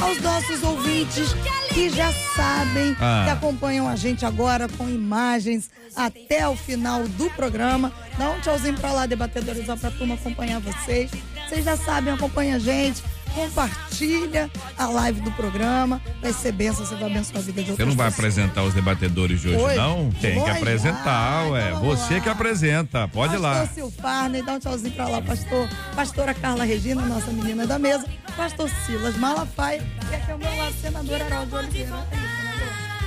[0.00, 1.34] aos nossos ouvintes
[1.74, 3.24] que já sabem, Ah.
[3.26, 7.92] que acompanham a gente agora com imagens até o final do programa.
[8.18, 11.10] Dá um tchauzinho pra lá, debatedores, ó, pra turma acompanhar vocês.
[11.48, 13.02] Vocês já sabem, acompanha a gente.
[13.34, 16.00] Compartilha a live do programa.
[16.20, 18.14] Vai ser benção, você vai abençoar a vida de Você não vai pessoas.
[18.14, 19.74] apresentar os debatedores de hoje, Oi.
[19.76, 20.10] não?
[20.20, 21.70] Tem que apresentar, Ai, ué.
[21.72, 22.20] vamos Você lá.
[22.20, 23.60] que apresenta, pode ir lá.
[23.66, 25.68] Pastor Silfarney, dá um tchauzinho pra lá, pastor.
[25.94, 28.04] Pastora Carla Regina, nossa menina da mesa.
[28.36, 29.82] Pastor Silas Malafaia.
[30.10, 32.06] E aqui ao meu lado, senador Haroldo Oliveira.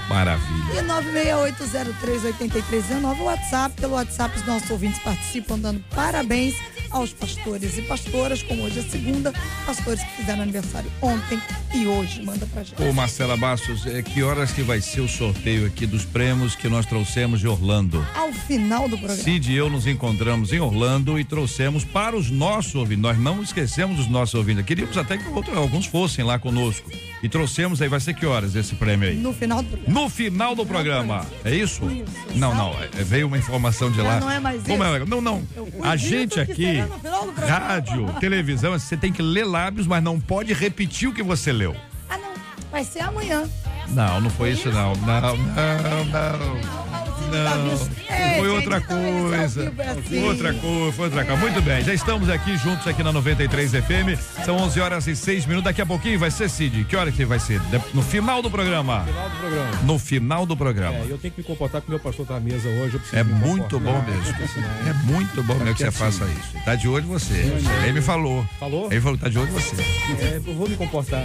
[0.06, 0.10] É.
[0.14, 0.80] Maravilha.
[0.80, 3.76] E 968038319, o WhatsApp.
[3.80, 6.56] Pelo WhatsApp, os nossos ouvintes participam dando parabéns
[6.90, 9.32] aos pastores e pastoras, como hoje é segunda,
[9.66, 11.40] pastores que fizeram aniversário ontem
[11.74, 12.22] e hoje.
[12.22, 12.82] Manda pra gente.
[12.84, 16.68] Ô Marcela Bastos, é, que horas que vai ser o sorteio aqui dos prêmios que
[16.68, 18.06] nós trouxemos de Orlando?
[18.14, 19.22] Ao final do programa.
[19.24, 23.02] Cid e eu nos encontramos em Orlando e trouxemos para os nossos ouvintes.
[23.04, 24.66] Nós não esquecemos dos nossos ouvintes.
[24.66, 26.92] Queríamos até que outro- alguns fossem lá conosco.
[27.24, 29.16] E trouxemos aí, vai ser que horas esse prêmio aí?
[29.16, 30.01] No final do programa.
[30.01, 31.26] No final do programa.
[31.44, 31.82] É isso?
[32.36, 32.76] Não, não.
[32.82, 34.20] é- veio uma informação de Já lá.
[34.20, 34.72] não é mais isso?
[34.72, 35.06] é?
[35.06, 35.44] Não, não.
[35.84, 41.10] A gente aqui, no rádio, televisão, você tem que ler lábios, mas não pode repetir
[41.10, 41.76] o que você leu.
[42.10, 42.34] Ah, não.
[42.72, 43.50] Vai ser amanhã.
[43.90, 44.94] Não, não foi isso não.
[44.96, 47.01] Não, não, não.
[47.32, 47.78] Não,
[48.38, 49.64] foi outra coisa.
[50.26, 51.38] Outra coisa, foi outra coisa.
[51.42, 54.20] Muito bem, já estamos aqui juntos aqui na 93 FM.
[54.46, 55.66] São 11 horas e 6 minutos.
[55.66, 56.84] Daqui a pouquinho vai ser Cid.
[56.86, 57.62] Que hora que vai ser?
[57.94, 59.06] No final do programa.
[59.06, 59.72] final do programa.
[59.84, 60.98] No final do programa.
[60.98, 63.00] É, eu tenho que me comportar com o meu pastor tá na mesa hoje.
[63.14, 64.24] É me muito bom mesmo.
[64.24, 66.64] porque senão- É muito bom mesmo que você faça isso.
[66.66, 67.34] Tá de olho você.
[67.84, 68.46] Ele me falou.
[68.60, 68.88] Falou?
[68.92, 69.76] Ele falou, tá de olho você.
[70.22, 71.24] É, eu vou me comportar.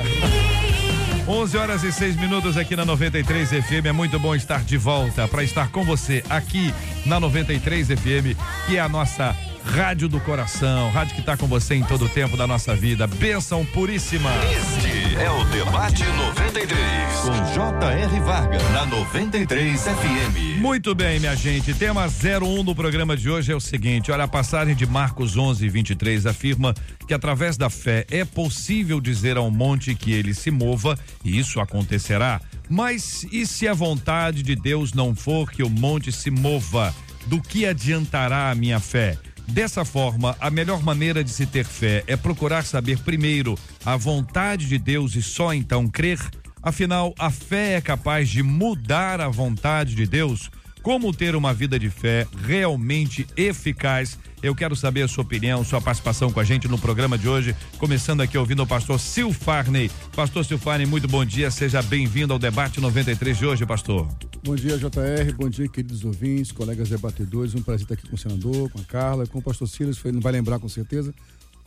[1.28, 3.86] 11 horas e 6 minutos aqui na 93 FM.
[3.86, 6.72] É muito bom estar de volta para estar com você aqui
[7.04, 11.74] na 93 FM, que é a nossa rádio do coração, rádio que está com você
[11.74, 13.08] em todo o tempo da nossa vida.
[13.08, 14.30] Bênção puríssima.
[14.52, 16.76] Este é o Debate 93
[17.22, 18.20] com J.R.
[18.20, 20.60] Vargas na 93 FM.
[20.60, 21.72] Muito bem, minha gente.
[21.72, 25.68] Tema 01 do programa de hoje é o seguinte: olha, a passagem de Marcos 11,
[25.68, 26.74] 23 afirma
[27.06, 31.60] que através da fé é possível dizer ao monte que ele se mova, e isso
[31.60, 32.40] acontecerá.
[32.68, 36.94] Mas e se a vontade de Deus não for que o monte se mova?
[37.26, 39.18] Do que adiantará a minha fé?
[39.48, 44.66] Dessa forma, a melhor maneira de se ter fé é procurar saber primeiro a vontade
[44.66, 46.18] de Deus e só então crer.
[46.62, 50.50] Afinal, a fé é capaz de mudar a vontade de Deus?
[50.82, 54.18] Como ter uma vida de fé realmente eficaz?
[54.42, 57.56] Eu quero saber a sua opinião, sua participação com a gente no programa de hoje.
[57.78, 59.90] Começando aqui ouvindo o pastor Silfarney.
[60.14, 61.50] Pastor Silfarney, muito bom dia.
[61.50, 64.06] Seja bem-vindo ao debate 93 de hoje, pastor.
[64.44, 65.34] Bom dia, JR.
[65.36, 67.54] Bom dia, queridos ouvintes, colegas debatedores.
[67.54, 69.96] Um prazer estar aqui com o senador, com a Carla, com o pastor Silas.
[69.96, 71.14] Foi, não vai lembrar com certeza.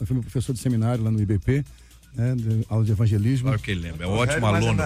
[0.06, 1.66] Fui meu professor de seminário lá no IBP,
[2.16, 3.48] né, de, aula de evangelismo.
[3.48, 4.06] Claro que ele lembra.
[4.06, 4.82] É um ótimo aluno.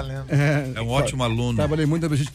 [0.75, 1.55] É um ótimo aluno.
[1.55, 2.33] Trabalhei muito, na Brigitte-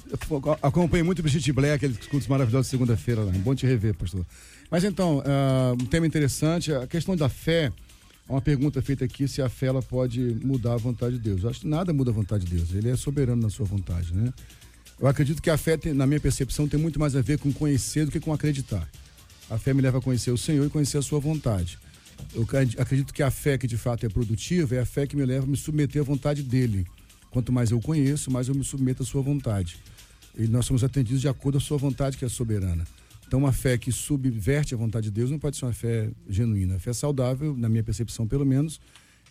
[0.62, 3.32] acompanhei muito o Brigitte Blair, aqueles cultos maravilhosos de segunda-feira lá.
[3.32, 4.24] Bom te rever, pastor.
[4.70, 7.72] Mas então, ah, um tema interessante, a questão da fé.
[8.28, 11.42] Há uma pergunta feita aqui se a fé ela pode mudar a vontade de Deus.
[11.44, 12.74] Eu acho que nada muda a vontade de Deus.
[12.74, 14.30] Ele é soberano na sua vontade, né?
[15.00, 17.50] Eu acredito que a fé, tem- na minha percepção, tem muito mais a ver com
[17.50, 18.86] conhecer do que com acreditar.
[19.48, 21.78] A fé me leva a conhecer o Senhor e conhecer a sua vontade.
[22.34, 25.16] Eu acred- acredito que a fé que de fato é produtiva é a fé que
[25.16, 26.86] me leva a me submeter à vontade dele.
[27.30, 29.78] Quanto mais eu conheço, mais eu me submeto à sua vontade.
[30.36, 32.86] E nós somos atendidos de acordo com a sua vontade, que é soberana.
[33.26, 36.76] Então, uma fé que subverte a vontade de Deus não pode ser uma fé genuína.
[36.76, 38.80] A fé saudável, na minha percepção pelo menos,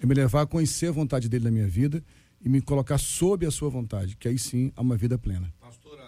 [0.01, 2.03] é me levar a conhecer a vontade dele na minha vida
[2.43, 5.51] e me colocar sob a sua vontade, que aí sim há uma vida plena.
[5.59, 6.03] Pastora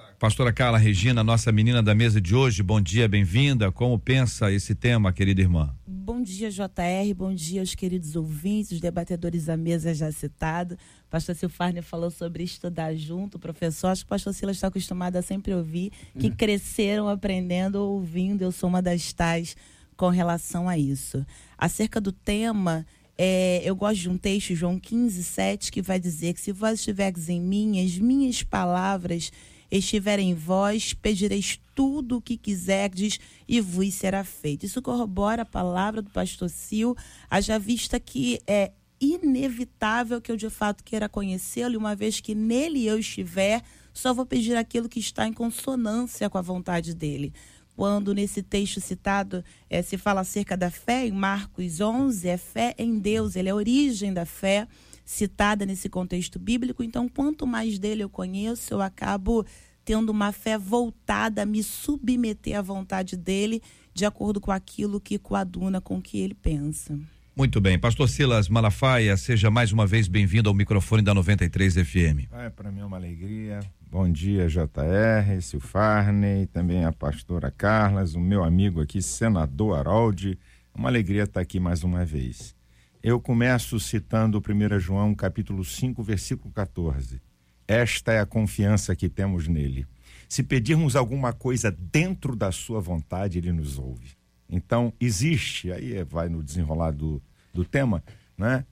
[0.54, 3.71] Carla Regina, nossa menina da mesa de hoje, bom dia, bem-vinda.
[3.71, 5.74] Como pensa esse tema, querida irmã?
[5.88, 7.13] Bom dia, JR.
[7.16, 10.77] Bom dia aos queridos ouvintes, os debatedores à mesa já citado.
[11.10, 13.88] Pastor Silfarne falou sobre estudar junto, professor.
[13.88, 18.42] Acho que o pastor Silas está acostumado a sempre ouvir que cresceram aprendendo, ouvindo.
[18.42, 19.56] Eu sou uma das tais
[19.95, 21.25] com relação a isso.
[21.57, 22.86] Acerca do tema,
[23.21, 26.80] É, eu gosto de um texto, João 15, 7, que vai dizer que se vós
[26.80, 29.30] estiveres em mim, as minhas palavras
[29.77, 34.66] estiverem em vós, pedireis tudo o que quiserdes e vos será feito.
[34.66, 36.98] Isso corrobora a palavra do pastor Sil,
[37.30, 42.36] haja vista que é inevitável que eu de fato queira conhecê-lo, e uma vez que
[42.36, 43.62] nele eu estiver,
[43.94, 47.33] só vou pedir aquilo que está em consonância com a vontade dele.
[47.75, 52.75] Quando nesse texto citado é, se fala acerca da fé, em Marcos 11, é fé
[52.77, 54.68] em Deus, ele é a origem da fé
[55.10, 56.84] citada nesse contexto bíblico.
[56.84, 59.44] Então, quanto mais dele eu conheço, eu acabo
[59.84, 63.60] tendo uma fé voltada a me submeter à vontade dele,
[63.92, 66.96] de acordo com aquilo que coaduna com o que ele pensa.
[67.36, 67.80] Muito bem.
[67.80, 72.32] Pastor Silas Malafaia, seja mais uma vez bem-vindo ao microfone da 93 FM.
[72.32, 73.62] É, para mim é uma alegria.
[73.90, 80.38] Bom dia, JR, Silfarney, também a pastora Carlas, o meu amigo aqui, senador Haroldi.
[80.72, 82.59] Uma alegria estar aqui mais uma vez.
[83.01, 87.22] Eu começo citando 1 João, capítulo 5, versículo 14.
[87.66, 89.88] Esta é a confiança que temos nele.
[90.28, 94.18] Se pedirmos alguma coisa dentro da sua vontade, ele nos ouve.
[94.50, 97.22] Então, existe, aí vai no desenrolar do,
[97.54, 98.04] do tema,
[98.38, 98.66] né?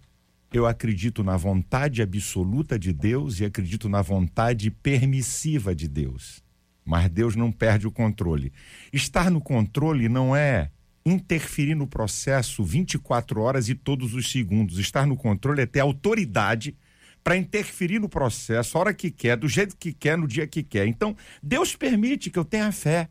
[0.52, 6.44] Eu acredito na vontade absoluta de Deus e acredito na vontade permissiva de Deus.
[6.84, 8.52] Mas Deus não perde o controle.
[8.92, 10.70] Estar no controle não é
[11.10, 14.78] interferir no processo 24 horas e todos os segundos.
[14.78, 16.76] Estar no controle é ter autoridade
[17.24, 20.64] para interferir no processo a hora que quer, do jeito que quer, no dia que
[20.64, 20.88] quer.
[20.88, 23.10] Então, Deus permite que eu tenha fé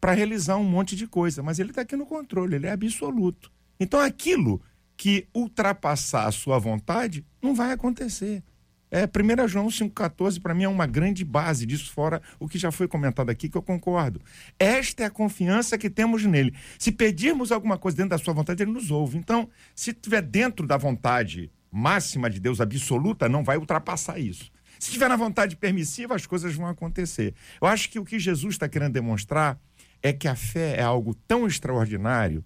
[0.00, 3.50] para realizar um monte de coisa, mas Ele está aqui no controle, Ele é absoluto.
[3.78, 4.60] Então, aquilo
[4.96, 8.42] que ultrapassar a sua vontade não vai acontecer.
[8.90, 12.70] É, 1 João 5,14 para mim é uma grande base disso, fora o que já
[12.70, 14.20] foi comentado aqui, que eu concordo.
[14.58, 16.54] Esta é a confiança que temos nele.
[16.78, 19.18] Se pedirmos alguma coisa dentro da sua vontade, ele nos ouve.
[19.18, 24.50] Então, se estiver dentro da vontade máxima de Deus, absoluta, não vai ultrapassar isso.
[24.78, 27.34] Se estiver na vontade permissiva, as coisas vão acontecer.
[27.60, 29.58] Eu acho que o que Jesus está querendo demonstrar
[30.02, 32.44] é que a fé é algo tão extraordinário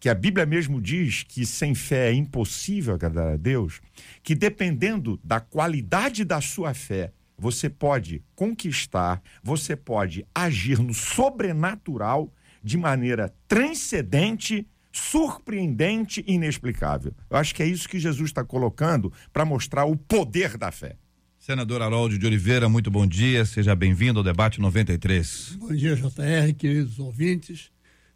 [0.00, 3.82] que a Bíblia mesmo diz que sem fé é impossível agradar a Deus,
[4.22, 12.32] que dependendo da qualidade da sua fé, você pode conquistar, você pode agir no sobrenatural
[12.64, 17.14] de maneira transcendente, surpreendente e inexplicável.
[17.28, 20.96] Eu acho que é isso que Jesus está colocando para mostrar o poder da fé.
[21.38, 25.56] Senador Haroldo de Oliveira, muito bom dia, seja bem-vindo ao debate 93.
[25.58, 27.70] Bom dia, JR, queridos ouvintes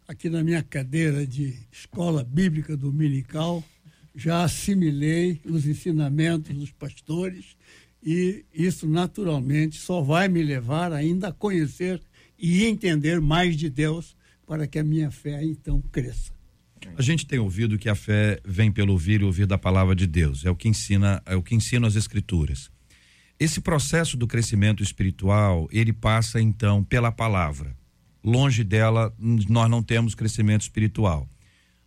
[0.07, 3.63] aqui na minha cadeira de escola bíblica dominical,
[4.15, 7.57] já assimilei os ensinamentos dos pastores
[8.03, 12.01] e isso naturalmente só vai me levar ainda a conhecer
[12.37, 14.15] e entender mais de Deus
[14.45, 16.33] para que a minha fé então cresça.
[16.95, 20.05] A gente tem ouvido que a fé vem pelo ouvir e ouvir da palavra de
[20.05, 22.69] Deus, é o que ensina, é o que ensina as escrituras.
[23.39, 27.75] Esse processo do crescimento espiritual, ele passa então pela palavra
[28.25, 31.27] longe dela nós não temos crescimento espiritual.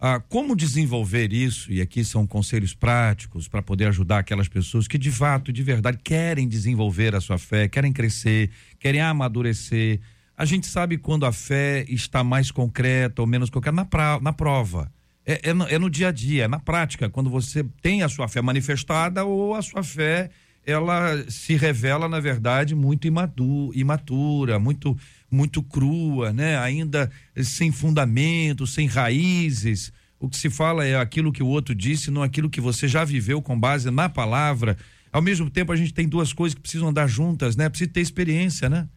[0.01, 1.73] Ah, como desenvolver isso?
[1.73, 5.99] E aqui são conselhos práticos para poder ajudar aquelas pessoas que de fato, de verdade,
[6.03, 10.01] querem desenvolver a sua fé, querem crescer, querem amadurecer.
[10.37, 14.33] A gente sabe quando a fé está mais concreta ou menos concreta na, pra, na
[14.33, 14.89] prova.
[15.27, 18.09] É, é, no, é no dia a dia, é na prática, quando você tem a
[18.09, 20.31] sua fé manifestada ou a sua fé
[20.65, 24.95] ela se revela, na verdade, muito imadura, imatura, muito
[25.31, 26.59] muito crua, né?
[26.59, 27.11] Ainda
[27.43, 29.93] sem fundamento, sem raízes.
[30.19, 33.05] O que se fala é aquilo que o outro disse, não aquilo que você já
[33.05, 34.77] viveu com base na palavra.
[35.13, 37.69] Ao mesmo tempo, a gente tem duas coisas que precisam andar juntas, né?
[37.69, 38.89] Precisa ter experiência, né?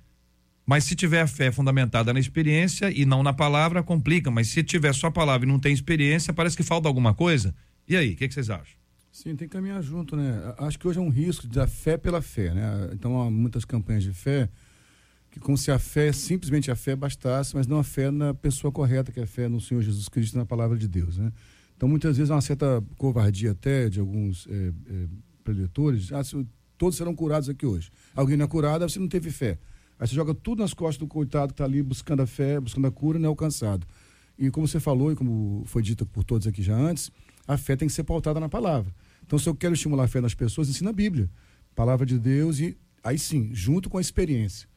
[0.66, 4.32] Mas se tiver a fé fundamentada na experiência e não na palavra, complica.
[4.32, 7.54] Mas se tiver só a palavra e não tem experiência, parece que falta alguma coisa.
[7.88, 8.80] E aí, o que, que, vocês acham?
[9.12, 10.54] Sim, tem que caminhar junto, né?
[10.58, 12.90] Acho que hoje é um risco da fé pela fé, né?
[12.94, 14.48] Então há muitas campanhas de fé
[15.32, 18.72] que como se a fé, simplesmente a fé bastasse, mas não a fé na pessoa
[18.72, 21.32] correta, que é a fé no Senhor Jesus Cristo, na palavra de Deus, né?
[21.76, 25.08] Então, muitas vezes há uma certa covardia até de alguns é, é,
[25.44, 26.12] preletores.
[26.12, 26.46] Ah, se,
[26.78, 27.90] todos serão curados aqui hoje.
[28.14, 29.58] Alguém não é curado, você não teve fé.
[29.98, 32.86] Aí você joga tudo nas costas do coitado que está ali buscando a fé, buscando
[32.86, 33.88] a cura, não é alcançado.
[34.38, 37.12] E como você falou, e como foi dito por todos aqui já antes,
[37.48, 38.94] a fé tem que ser pautada na palavra.
[39.26, 41.30] Então, se eu quero estimular a fé nas pessoas, ensina a Bíblia.
[41.76, 44.68] Palavra de Deus e aí sim, junto com a experiência.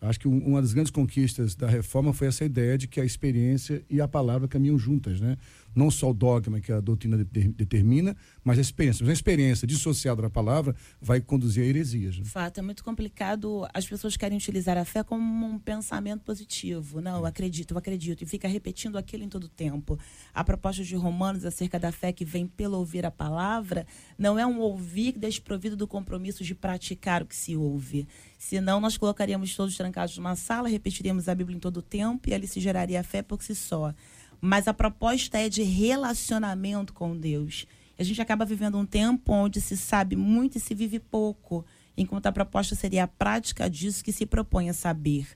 [0.00, 3.82] Acho que uma das grandes conquistas da reforma foi essa ideia de que a experiência
[3.90, 5.36] e a palavra caminham juntas, né?
[5.74, 9.02] Não só o dogma que a doutrina de- determina, mas a experiência.
[9.04, 12.18] Mas a experiência dissociada da palavra vai conduzir a heresias.
[12.18, 12.24] né?
[12.24, 13.66] fato, é muito complicado.
[13.72, 17.00] As pessoas querem utilizar a fé como um pensamento positivo.
[17.00, 18.22] Não, eu acredito, eu acredito.
[18.22, 19.98] E fica repetindo aquilo em todo tempo.
[20.34, 23.86] A proposta de Romanos acerca da fé que vem pelo ouvir a palavra
[24.18, 28.06] não é um ouvir desprovido do compromisso de praticar o que se ouve.
[28.38, 32.46] Senão, nós colocaríamos todos trancados numa sala, repetiríamos a Bíblia em todo tempo e ali
[32.46, 33.92] se geraria a fé por si só.
[34.40, 37.66] Mas a proposta é de relacionamento com Deus.
[37.98, 41.64] A gente acaba vivendo um tempo onde se sabe muito e se vive pouco,
[41.96, 45.26] enquanto a proposta seria a prática disso que se propõe a saber.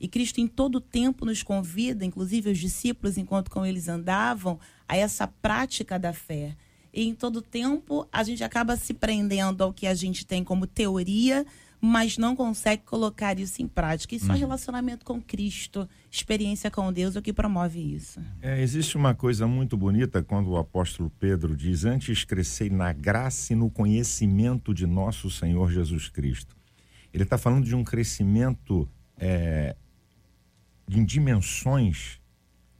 [0.00, 4.96] E Cristo em todo tempo nos convida, inclusive os discípulos, enquanto com eles andavam, a
[4.96, 6.56] essa prática da fé.
[6.92, 10.66] E em todo tempo a gente acaba se prendendo ao que a gente tem como
[10.66, 11.46] teoria,
[11.80, 14.14] mas não consegue colocar isso em prática.
[14.14, 18.20] E só relacionamento com Cristo, experiência com Deus é o que promove isso.
[18.42, 23.52] É, existe uma coisa muito bonita quando o apóstolo Pedro diz: Antes crescei na graça
[23.52, 26.56] e no conhecimento de nosso Senhor Jesus Cristo.
[27.12, 29.76] Ele está falando de um crescimento é,
[30.88, 32.20] em dimensões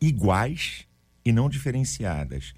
[0.01, 0.87] iguais
[1.25, 2.55] e não diferenciadas.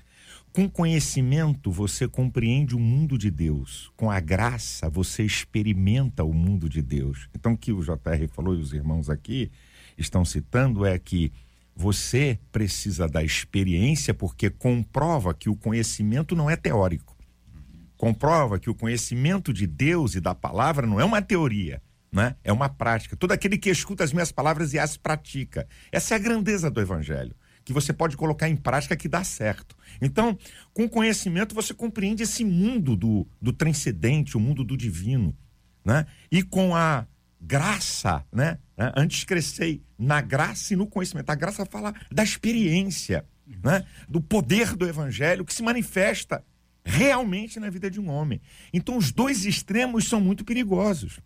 [0.53, 3.89] Com conhecimento, você compreende o mundo de Deus.
[3.97, 7.29] Com a graça, você experimenta o mundo de Deus.
[7.33, 9.49] Então, o que o JR falou e os irmãos aqui
[9.97, 11.33] estão citando é que
[11.75, 17.17] você precisa da experiência porque comprova que o conhecimento não é teórico.
[17.97, 21.81] Comprova que o conhecimento de Deus e da palavra não é uma teoria,
[22.11, 22.35] né?
[22.43, 23.17] é uma prática.
[23.17, 25.69] Todo aquele que escuta as minhas palavras e as pratica.
[25.93, 27.37] Essa é a grandeza do evangelho
[27.71, 29.77] que você pode colocar em prática que dá certo.
[30.03, 30.37] Então,
[30.75, 35.37] com conhecimento, você compreende esse mundo do, do transcendente, o mundo do divino.
[35.85, 36.05] Né?
[36.33, 37.07] E com a
[37.41, 38.59] graça, né?
[38.77, 38.93] né?
[38.97, 41.31] Antes crescei na graça e no conhecimento.
[41.31, 43.25] A graça fala da experiência,
[43.63, 43.87] né?
[44.09, 46.45] do poder do evangelho que se manifesta
[46.85, 48.41] realmente na vida de um homem.
[48.73, 51.21] Então, os dois extremos são muito perigosos.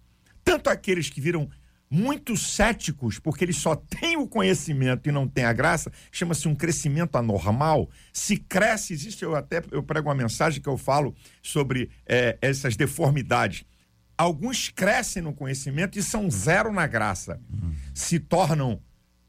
[0.45, 1.49] Tanto aqueles que viram
[1.95, 6.55] muito céticos, porque eles só têm o conhecimento e não têm a graça, chama-se um
[6.55, 7.89] crescimento anormal.
[8.13, 12.75] Se cresce, existe, eu até eu prego uma mensagem que eu falo sobre é, essas
[12.75, 13.65] deformidades.
[14.19, 17.41] Alguns crescem no conhecimento e são zero na graça.
[17.95, 18.81] Se tornam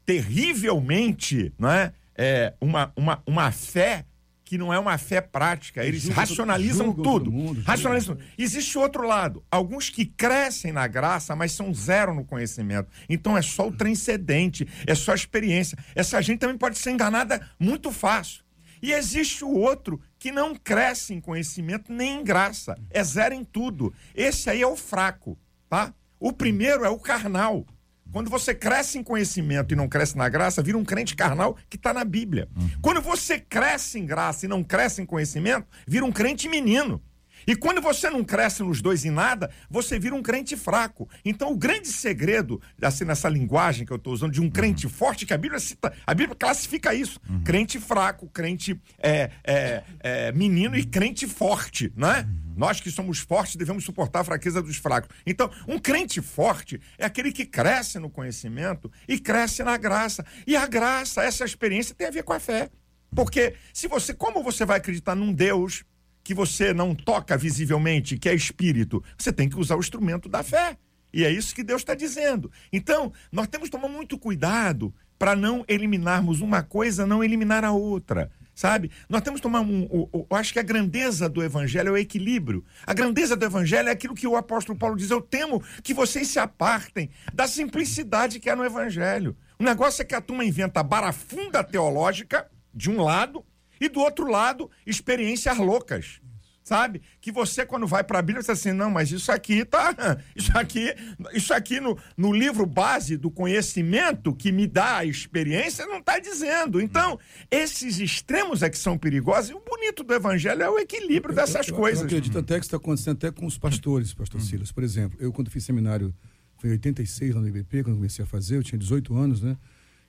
[0.04, 4.04] terrivelmente não é, é, uma, uma, uma fé
[4.46, 5.84] que não é uma fé prática.
[5.84, 7.32] Eles Julgam- racionalizam julgam tudo.
[7.32, 8.16] mundo, racionalizam.
[8.38, 9.44] Existe outro lado.
[9.50, 12.88] Alguns que crescem na graça, mas são zero no conhecimento.
[13.08, 15.76] Então é só o transcendente, é só a experiência.
[15.96, 18.44] Essa gente também pode ser enganada muito fácil.
[18.80, 22.78] E existe o outro que não cresce em conhecimento nem em graça.
[22.90, 23.92] É zero em tudo.
[24.14, 25.36] Esse aí é o fraco,
[25.68, 25.92] tá?
[26.20, 27.66] O primeiro é o carnal.
[28.12, 31.76] Quando você cresce em conhecimento e não cresce na graça, vira um crente carnal que
[31.76, 32.48] está na Bíblia.
[32.80, 37.02] Quando você cresce em graça e não cresce em conhecimento, vira um crente menino.
[37.46, 41.08] E quando você não cresce nos dois em nada, você vira um crente fraco.
[41.24, 45.24] Então, o grande segredo, assim, nessa linguagem que eu estou usando, de um crente forte,
[45.24, 50.76] que a Bíblia cita, a Bíblia classifica isso: crente fraco, crente é, é, é, menino
[50.76, 52.28] e crente forte, né?
[52.56, 55.10] Nós que somos fortes devemos suportar a fraqueza dos fracos.
[55.26, 60.24] Então, um crente forte é aquele que cresce no conhecimento e cresce na graça.
[60.46, 62.70] E a graça, essa experiência tem a ver com a fé.
[63.14, 65.84] Porque se você, como você vai acreditar num Deus
[66.26, 70.42] que você não toca visivelmente, que é espírito, você tem que usar o instrumento da
[70.42, 70.76] fé.
[71.12, 72.50] E é isso que Deus está dizendo.
[72.72, 77.70] Então, nós temos que tomar muito cuidado para não eliminarmos uma coisa, não eliminar a
[77.72, 78.30] outra.
[78.54, 78.90] Sabe?
[79.08, 79.84] Nós temos que tomar um.
[79.84, 82.64] o- o- Eu acho que a grandeza do evangelho é o equilíbrio.
[82.86, 86.26] A grandeza do evangelho é aquilo que o apóstolo Paulo diz: Eu temo que vocês
[86.28, 89.36] se apartem da simplicidade que é no evangelho.
[89.58, 93.44] O negócio é que a turma inventa barafunda teológica, de um lado,
[93.80, 96.20] e do outro lado, experiências loucas.
[96.64, 97.00] Sabe?
[97.20, 99.94] Que você, quando vai para a Bíblia, você diz assim, não, mas isso aqui tá.
[100.34, 100.92] Isso aqui,
[101.32, 106.18] isso aqui no, no livro base do conhecimento que me dá a experiência, não está
[106.18, 106.80] dizendo.
[106.80, 107.20] Então,
[107.52, 111.68] esses extremos é que são perigosos, e o bonito do evangelho é o equilíbrio dessas
[111.68, 112.00] Eu- eu- coisas.
[112.00, 114.72] Eu acredito até que isso está acontecendo até com os pastores, pastor Silas.
[114.72, 116.12] Por exemplo, eu quando fiz seminário,
[116.58, 119.56] foi em 86 lá no IBP, quando comecei a fazer, eu tinha 18 anos, né?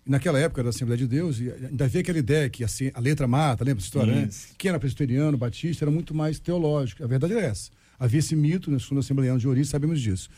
[0.07, 3.27] Naquela época da Assembleia de Deus, e ainda havia aquela ideia que assim, a letra
[3.27, 4.29] mata, lembra essa história, né?
[4.57, 7.03] Quem era presbiteriano, batista, era muito mais teológico.
[7.03, 7.69] A verdade é essa.
[7.99, 10.29] Havia esse mito no segundo assembleiano de Ouriço, sabemos disso.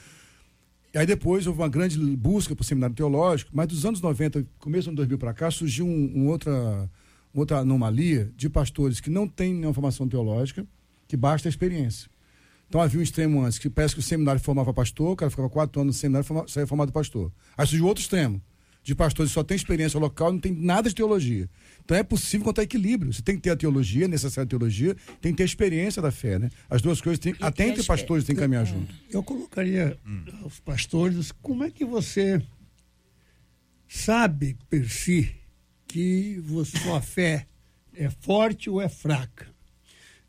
[0.94, 4.44] E aí depois houve uma grande busca para o seminário teológico, mas dos anos 90,
[4.58, 6.90] começo do ano 2000 para cá, surgiu um, um outra,
[7.32, 10.66] outra anomalia de pastores que não têm nenhuma formação teológica,
[11.08, 12.10] que basta a experiência.
[12.68, 15.50] Então havia um extremo antes, que parece que o seminário formava pastor, o cara ficava
[15.50, 17.32] quatro anos no seminário e saía formado pastor.
[17.58, 18.42] Aí surgiu outro extremo.
[18.82, 21.50] De pastores que só tem experiência local, não tem nada de teologia.
[21.84, 23.12] Então é possível encontrar equilíbrio.
[23.14, 26.40] Você tem que ter a teologia, necessária teologia, tem que ter a experiência da fé,
[26.40, 26.50] né?
[26.70, 28.94] As duas coisas têm, até entre pastores tem que caminhar junto.
[29.12, 29.98] Eu colocaria
[30.42, 32.42] aos pastores, como é que você
[33.88, 35.36] sabe per si
[35.88, 37.48] que você- sua fé
[37.94, 39.48] é forte ou é fraca?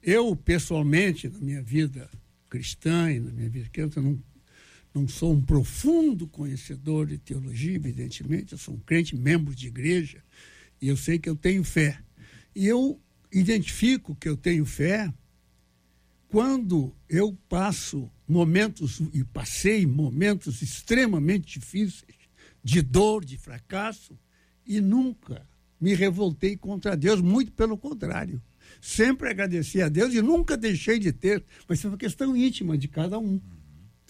[0.03, 2.09] Eu, pessoalmente, na minha vida
[2.49, 4.19] cristã e na minha vida cristã, não,
[4.93, 10.23] não sou um profundo conhecedor de teologia, evidentemente, eu sou um crente, membro de igreja,
[10.81, 12.01] e eu sei que eu tenho fé.
[12.55, 13.01] E eu
[13.33, 15.13] identifico que eu tenho fé
[16.29, 22.17] quando eu passo momentos, e passei momentos extremamente difíceis,
[22.63, 24.19] de dor, de fracasso,
[24.67, 25.47] e nunca
[25.81, 28.41] me revoltei contra Deus, muito pelo contrário.
[28.81, 32.87] Sempre agradeci a Deus e nunca deixei de ter, mas é uma questão íntima de
[32.87, 33.41] cada um.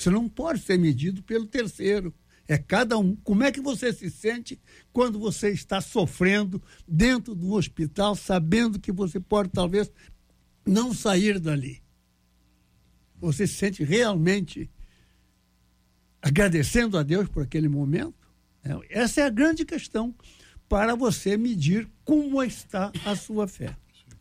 [0.01, 2.15] Você não pode ser medido pelo terceiro.
[2.49, 3.15] É cada um.
[3.17, 4.59] Como é que você se sente
[4.95, 9.93] quando você está sofrendo dentro do hospital, sabendo que você pode talvez
[10.67, 11.83] não sair dali?
[13.19, 14.71] Você se sente realmente
[16.23, 18.27] agradecendo a Deus por aquele momento?
[18.65, 20.15] É, Essa é a grande questão
[20.67, 23.77] para você medir como está a sua fé.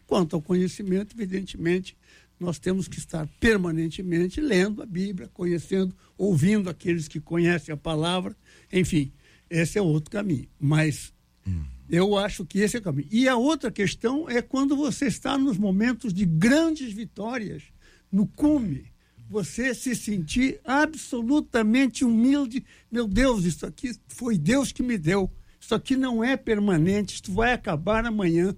[0.06, 1.98] Quanto ao conhecimento, evidentemente,
[2.40, 8.36] nós temos que estar permanentemente lendo a Bíblia, conhecendo, ouvindo aqueles que conhecem a palavra.
[8.72, 9.12] Enfim,
[9.50, 10.48] esse é outro caminho.
[10.60, 11.14] Mas
[11.90, 13.08] eu acho que esse é o caminho.
[13.12, 17.64] E a outra questão é quando você está nos momentos de grandes vitórias,
[18.12, 18.86] no cume,
[19.30, 22.64] você se sentir absolutamente humilde.
[22.92, 25.32] Meu Deus, isso aqui foi Deus que me deu.
[25.60, 28.56] Isso aqui não é permanente, isso vai acabar amanhã.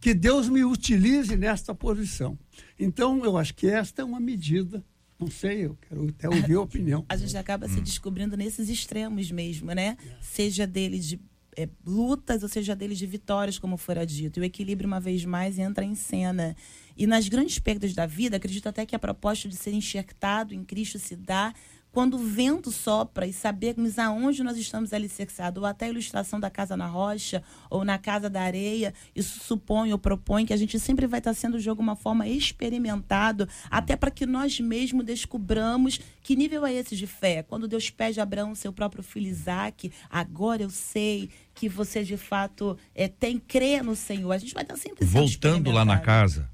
[0.00, 2.38] Que Deus me utilize nesta posição.
[2.78, 4.84] Então, eu acho que esta é uma medida.
[5.18, 7.04] Não sei, eu quero até ouvir a opinião.
[7.08, 9.96] A gente acaba se descobrindo nesses extremos mesmo, né?
[10.20, 11.20] Seja dele de
[11.56, 14.38] é, lutas ou seja dele de vitórias, como fora dito.
[14.38, 16.56] E o equilíbrio, uma vez mais, entra em cena.
[16.96, 20.64] E nas grandes perdas da vida, acredito até que a proposta de ser enxertado em
[20.64, 21.54] Cristo se dá
[21.92, 26.50] quando o vento sopra e sabermos aonde nós estamos alicerçados, ou até a ilustração da
[26.50, 30.80] casa na rocha, ou na casa da areia, isso supõe ou propõe que a gente
[30.80, 36.34] sempre vai estar sendo de alguma forma experimentado, até para que nós mesmos descobramos que
[36.34, 37.42] nível é esse de fé.
[37.42, 42.16] Quando Deus pede a Abraão seu próprio filho Isaac, agora eu sei que você de
[42.16, 44.32] fato é, tem crê no Senhor.
[44.32, 46.48] A gente vai estar sempre sendo Voltando lá na casa,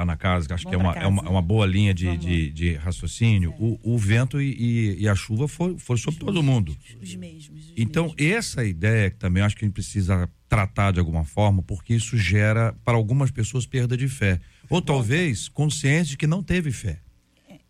[0.00, 2.16] lá na casa, que acho que é uma, é uma, é uma boa linha de,
[2.16, 6.42] de, de raciocínio, o, o vento e, e- e a chuva foi, foi sobre todo
[6.42, 6.76] mundo.
[7.00, 7.66] Os mesmos.
[7.66, 8.20] os Então, mesmos.
[8.36, 12.16] essa ideia que também acho que a gente precisa tratar de alguma forma, porque isso
[12.18, 14.40] gera, para algumas pessoas, perda de fé.
[14.68, 17.00] Ou talvez consciência de que não teve fé.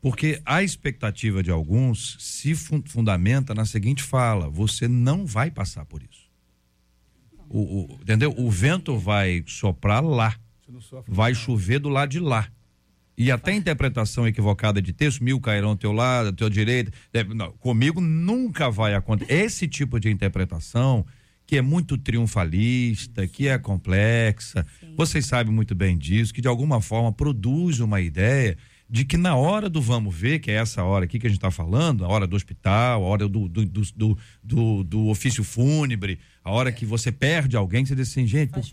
[0.02, 5.84] Porque a expectativa de alguns se fun- fundamenta na seguinte fala: você não vai passar
[5.84, 6.30] por isso.
[7.48, 8.34] O, o- entendeu?
[8.38, 10.34] O vento vai soprar lá,
[11.08, 12.48] vai chover do lado de lá.
[13.18, 16.90] E até a interpretação equivocada de texto, mil cairão ao teu lado, ao teu direito.
[17.34, 19.32] não, comigo nunca vai acontecer.
[19.32, 21.04] Esse tipo de interpretação,
[21.46, 21.98] que é muito
[22.40, 28.00] triunfalista, que é complexa, vocês sabem muito bem disso, que de alguma forma produz uma
[28.00, 28.56] ideia
[28.88, 31.38] de que na hora do vamos ver, que é essa hora aqui que a gente
[31.38, 35.44] está falando, a hora do hospital, a hora do, do, do, do, do- do ofício
[35.44, 38.64] fúnebre, a hora que você perde alguém, você diz assim, gente, por,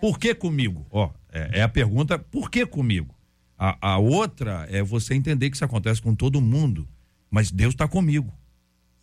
[0.00, 0.86] por que comigo?
[0.90, 3.14] Ó, é, é a pergunta, por que comigo?
[3.58, 6.88] A, a outra é você entender que isso acontece com todo mundo,
[7.30, 8.32] mas Deus está comigo.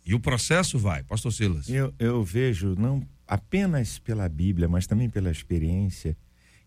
[0.04, 1.68] E o processo vai, pastor Silas.
[1.68, 6.16] Eu, eu vejo, não apenas pela Bíblia, mas também pela experiência,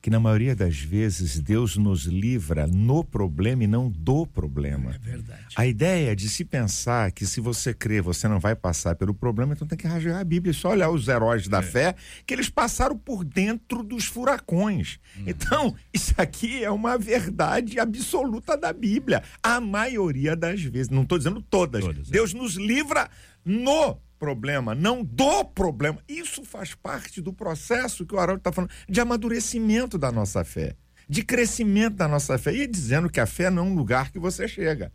[0.01, 4.95] que na maioria das vezes Deus nos livra no problema e não do problema.
[4.95, 5.45] É verdade.
[5.55, 9.53] A ideia de se pensar que se você crer, você não vai passar pelo problema,
[9.53, 12.49] então tem que rasgar a Bíblia e só olhar os heróis da fé, que eles
[12.49, 14.99] passaram por dentro dos furacões.
[15.25, 19.23] Então, isso aqui é uma verdade absoluta da Bíblia.
[19.41, 22.11] A maioria das vezes, não estou dizendo todas, Todas, é.
[22.11, 23.09] Deus nos livra
[23.43, 25.99] no problema, não do problema.
[26.07, 30.75] Isso faz parte do processo que o Haroldo está falando, de amadurecimento da nossa fé,
[31.07, 32.53] de crescimento da nossa fé.
[32.53, 34.91] E dizendo que a fé não é um lugar que você chega.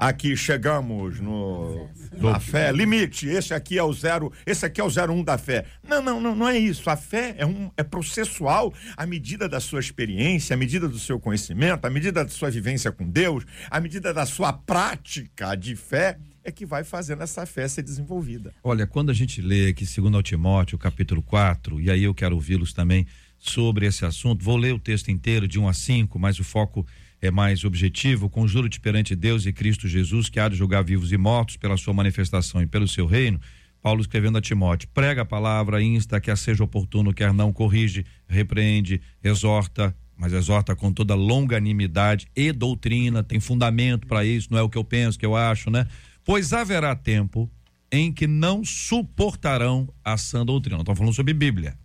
[0.00, 3.28] Aqui chegamos no na fé limite.
[3.28, 5.66] Esse aqui é o zero, esse aqui é o zero um da fé.
[5.86, 6.88] Não, não, não, não é isso.
[6.88, 11.20] A fé é um é processual à medida da sua experiência, à medida do seu
[11.20, 16.16] conhecimento, à medida da sua vivência com Deus, à medida da sua prática de fé
[16.44, 18.54] é que vai fazendo essa fé ser desenvolvida.
[18.62, 22.34] Olha, quando a gente lê aqui, segundo ao Timóteo, capítulo 4, e aí eu quero
[22.34, 23.06] ouvi-los também
[23.38, 26.86] sobre esse assunto, vou ler o texto inteiro de 1 a 5, mas o foco
[27.20, 31.16] é mais objetivo, conjuro-te perante Deus e Cristo Jesus, que há de julgar vivos e
[31.16, 33.40] mortos pela sua manifestação e pelo seu reino,
[33.82, 39.00] Paulo escrevendo a Timóteo: prega a palavra, insta, quer seja oportuno, quer não, corrige, repreende,
[39.22, 44.68] exorta, mas exorta com toda longanimidade e doutrina, tem fundamento para isso, não é o
[44.68, 45.86] que eu penso, que eu acho, né?
[46.24, 47.50] Pois haverá tempo
[47.90, 50.80] em que não suportarão a sã doutrina.
[50.80, 51.76] Estamos falando sobre Bíblia.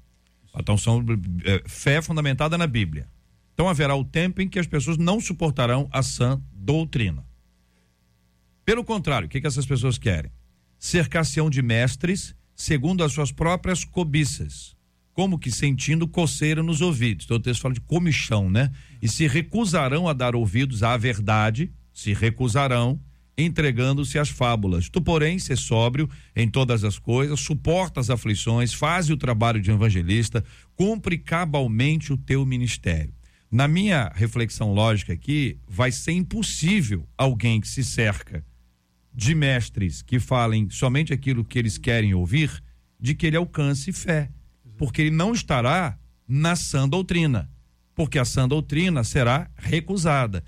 [0.57, 1.03] Então, são
[1.43, 3.07] é, fé fundamentada na Bíblia.
[3.53, 7.25] Então, haverá o tempo em que as pessoas não suportarão a sã doutrina.
[8.63, 10.31] Pelo contrário, o que, que essas pessoas querem?
[10.79, 14.75] Cercar-se-ão de mestres, segundo as suas próprias cobiças,
[15.13, 17.25] como que sentindo coceira nos ouvidos.
[17.25, 18.71] Então, o texto fala de comichão, né?
[19.01, 22.99] E se recusarão a dar ouvidos à verdade, se recusarão,
[23.37, 24.89] entregando-se às fábulas.
[24.89, 29.71] Tu, porém, ser sóbrio em todas as coisas, suporta as aflições, faz o trabalho de
[29.71, 30.43] evangelista,
[30.75, 33.13] cumpre cabalmente o teu ministério.
[33.51, 38.43] Na minha reflexão lógica aqui, vai ser impossível alguém que se cerca
[39.13, 42.61] de mestres que falem somente aquilo que eles querem ouvir,
[42.99, 44.29] de que ele alcance fé,
[44.77, 47.49] porque ele não estará na sã doutrina,
[47.93, 50.43] porque a sã doutrina será recusada.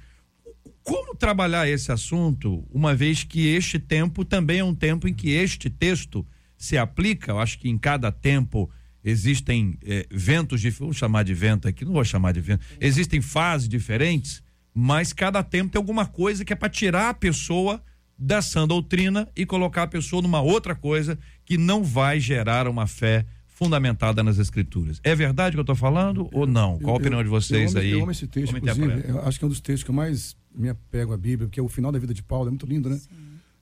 [0.87, 5.31] Como trabalhar esse assunto, uma vez que este tempo também é um tempo em que
[5.31, 6.25] este texto
[6.57, 7.33] se aplica?
[7.33, 8.71] Eu acho que em cada tempo
[9.03, 13.19] existem eh, ventos diferentes, vou chamar de vento aqui, não vou chamar de vento, existem
[13.19, 14.41] fases diferentes,
[14.73, 17.83] mas cada tempo tem alguma coisa que é para tirar a pessoa
[18.17, 22.87] da sã doutrina e colocar a pessoa numa outra coisa que não vai gerar uma
[22.87, 25.01] fé fundamentada nas escrituras.
[25.03, 26.79] É verdade o que eu estou falando ou não?
[26.79, 27.91] Qual a opinião de vocês eu, aí?
[27.91, 30.37] Eu amo esse texto, inclusive, eu acho que é um dos textos que eu mais
[30.57, 32.99] me apego à Bíblia, porque o final da vida de Paulo, é muito lindo, né?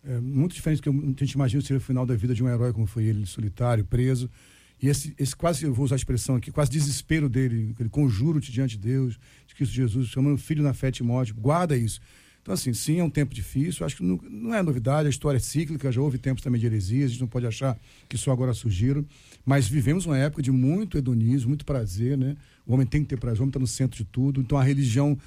[0.03, 2.47] É muito diferente do que a gente imagina ser o final da vida de um
[2.47, 4.29] herói como foi ele, solitário, preso.
[4.81, 8.51] E esse, esse quase, eu vou usar a expressão aqui, quase desespero dele, ele conjuro-te
[8.51, 11.99] diante de Deus, de Cristo Jesus, chamando filho na fé Timóteo, guarda isso.
[12.41, 15.38] Então, assim, sim, é um tempo difícil, acho que não, não é novidade, a história
[15.38, 17.75] é cíclica, já houve tempos também de heresias, a gente não pode achar
[18.08, 19.03] que só agora surgiram,
[19.43, 22.38] mas vivemos uma época de muito hedonismo, muito prazer, né?
[22.63, 24.63] O homem tem que ter prazer, o homem está no centro de tudo, então a
[24.63, 25.17] religião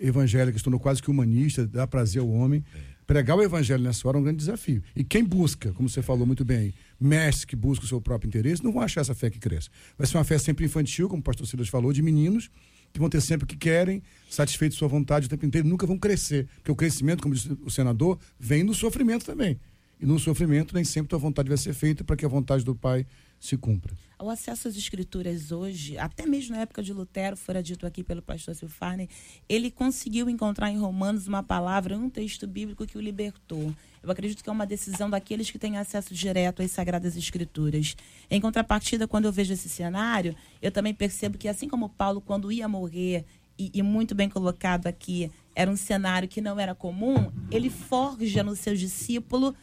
[0.00, 2.64] evangélica se tornou quase que humanista, dá prazer ao homem.
[3.06, 4.82] Pregar o evangelho nessa hora é um grande desafio.
[4.94, 8.62] E quem busca, como você falou muito bem, mestres que buscam o seu próprio interesse,
[8.62, 9.68] não vão achar essa fé que cresce.
[9.98, 12.50] Vai ser uma fé sempre infantil, como o pastor Silas falou, de meninos
[12.92, 15.86] que vão ter sempre o que querem, satisfeitos de sua vontade o tempo inteiro, nunca
[15.86, 16.48] vão crescer.
[16.56, 19.58] Porque o crescimento, como disse o senador, vem no sofrimento também.
[20.00, 22.74] E no sofrimento, nem sempre tua vontade vai ser feita para que a vontade do
[22.74, 23.06] Pai
[23.38, 23.94] se cumpra.
[24.22, 28.20] O acesso às escrituras hoje, até mesmo na época de Lutero, fora dito aqui pelo
[28.20, 29.08] pastor Silfarne,
[29.48, 33.74] ele conseguiu encontrar em Romanos uma palavra, um texto bíblico que o libertou.
[34.02, 37.96] Eu acredito que é uma decisão daqueles que têm acesso direto às Sagradas Escrituras.
[38.30, 42.52] Em contrapartida, quando eu vejo esse cenário, eu também percebo que, assim como Paulo, quando
[42.52, 43.24] ia morrer,
[43.58, 48.42] e, e muito bem colocado aqui, era um cenário que não era comum, ele forja
[48.42, 49.54] no seu discípulo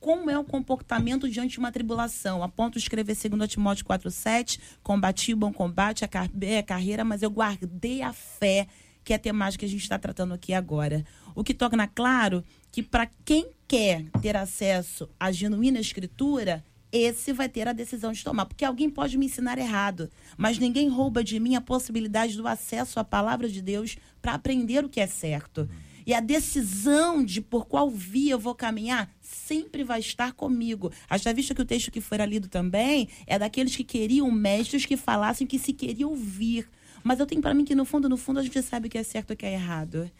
[0.00, 2.42] como é o comportamento diante de uma tribulação.
[2.42, 7.22] A ponto de escrever 2 Timóteo 4,7, combati o bom combate, acabei a carreira, mas
[7.22, 8.66] eu guardei a fé,
[9.04, 11.04] que é a temática que a gente está tratando aqui agora.
[11.34, 17.48] O que torna claro que para quem quer ter acesso à genuína escritura, esse vai
[17.48, 18.46] ter a decisão de tomar.
[18.46, 22.98] Porque alguém pode me ensinar errado, mas ninguém rouba de mim a possibilidade do acesso
[22.98, 25.68] à palavra de Deus para aprender o que é certo.
[26.10, 30.90] E a decisão de por qual via eu vou caminhar sempre vai estar comigo.
[31.08, 34.96] Haja visto que o texto que foi lido também é daqueles que queriam mestres que
[34.96, 36.68] falassem que se queriam ouvir.
[37.04, 38.98] Mas eu tenho para mim que no fundo, no fundo, a gente sabe o que
[38.98, 40.10] é certo e o que é errado.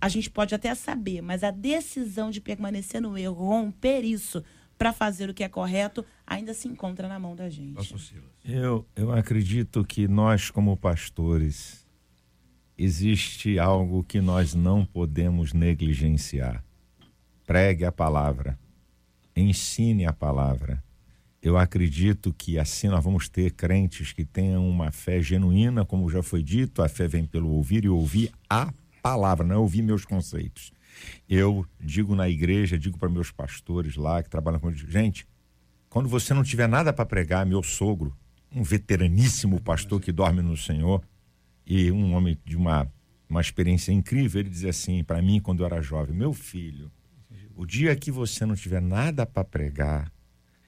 [0.00, 4.44] A gente pode até saber, mas a decisão de permanecer no erro, romper isso
[4.78, 7.74] para fazer o que é correto, ainda se encontra na mão da gente.
[8.44, 11.84] Eu, eu acredito que nós, como pastores,
[12.82, 16.64] existe algo que nós não podemos negligenciar.
[17.46, 18.58] Pregue a palavra,
[19.36, 20.82] ensine a palavra.
[21.42, 26.22] Eu acredito que assim nós vamos ter crentes que tenham uma fé genuína, como já
[26.22, 30.04] foi dito, a fé vem pelo ouvir e ouvir a palavra, não é ouvir meus
[30.04, 30.72] conceitos.
[31.28, 35.26] Eu digo na igreja, digo para meus pastores lá que trabalham com gente,
[35.88, 38.16] quando você não tiver nada para pregar, meu sogro,
[38.54, 41.02] um veteraníssimo pastor que dorme no Senhor,
[41.70, 42.92] e um homem de uma,
[43.28, 46.90] uma experiência incrível, ele dizia assim para mim quando eu era jovem: Meu filho,
[47.54, 50.12] o dia que você não tiver nada para pregar,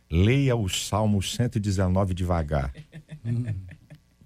[0.08, 2.72] leia o Salmo 119 devagar.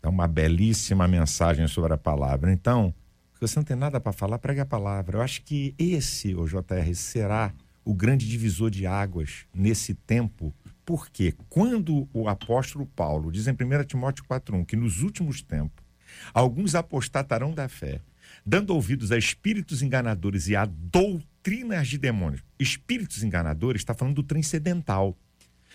[0.03, 2.53] É uma belíssima mensagem sobre a palavra.
[2.53, 2.95] Então,
[3.35, 5.17] se você não tem nada para falar, pregue a palavra.
[5.17, 10.55] Eu acho que esse, o JR, será o grande divisor de águas nesse tempo.
[10.85, 15.86] Porque quando o apóstolo Paulo diz em 1 Timóteo 4,1 que nos últimos tempos
[16.33, 18.01] Alguns apostatarão da fé,
[18.45, 22.43] dando ouvidos a espíritos enganadores e a doutrinas de demônios.
[22.59, 25.17] Espíritos enganadores está falando do transcendental.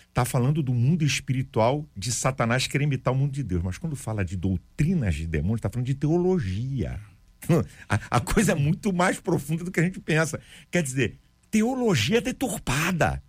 [0.08, 3.62] está falando do mundo espiritual de Satanás querer imitar o mundo de Deus.
[3.62, 7.00] Mas quando fala de doutrinas de demônios, está falando de teologia.
[7.88, 10.40] A, a, coisa é muito mais profunda do que a gente pensa.
[10.70, 11.18] Quer dizer,
[11.50, 13.22] teologia deturpada.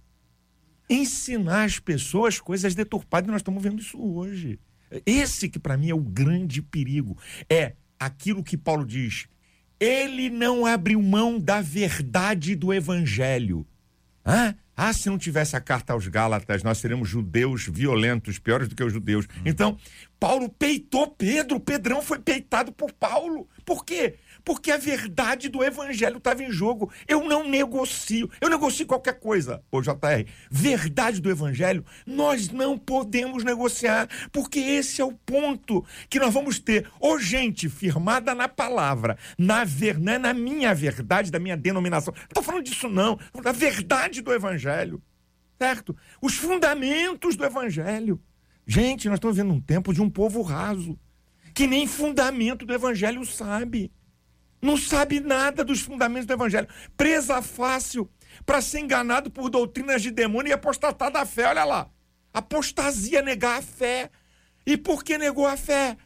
[0.90, 4.60] Ensinar as pessoas coisas deturpadas, e nós estamos vendo isso hoje.
[5.06, 7.18] Esse que para mim é o grande perigo.
[7.50, 9.28] É aquilo que Paulo diz.
[9.80, 13.66] Ele não abriu mão da verdade do evangelho.
[14.26, 14.56] Hã?
[14.76, 18.84] Ah, se não tivesse a carta aos Gálatas, nós seríamos judeus violentos, piores do que
[18.84, 19.26] os judeus.
[19.26, 19.42] Hum.
[19.46, 19.78] Então,
[20.20, 23.48] Paulo peitou Pedro, Pedrão foi peitado por Paulo.
[23.64, 24.16] Por quê?
[24.44, 26.92] Porque a verdade do evangelho estava em jogo.
[27.08, 28.30] Eu não negocio.
[28.42, 30.28] Eu negocio qualquer coisa, ô JR.
[30.52, 36.60] Verdade do evangelho, nós não podemos negociar, porque esse é o ponto que nós vamos
[36.60, 36.90] ter.
[37.00, 42.14] Ou gente firmada na palavra, na ver, é na minha verdade, da minha denominação.
[42.14, 43.18] Não estou falando disso, não.
[43.42, 45.02] Da verdade do evangelho.
[45.58, 45.96] Certo?
[46.22, 48.22] Os fundamentos do evangelho.
[48.66, 50.98] Gente, nós estamos vivendo um tempo de um povo raso,
[51.54, 53.92] que nem fundamento do evangelho sabe
[54.64, 56.70] não sabe nada dos fundamentos do evangelho.
[56.96, 58.10] Presa fácil
[58.46, 61.48] para ser enganado por doutrinas de demônio e apostatar da fé.
[61.48, 61.90] Olha lá.
[62.34, 64.10] Apostasia, negar a fé.
[64.66, 65.98] E por que negou a fé?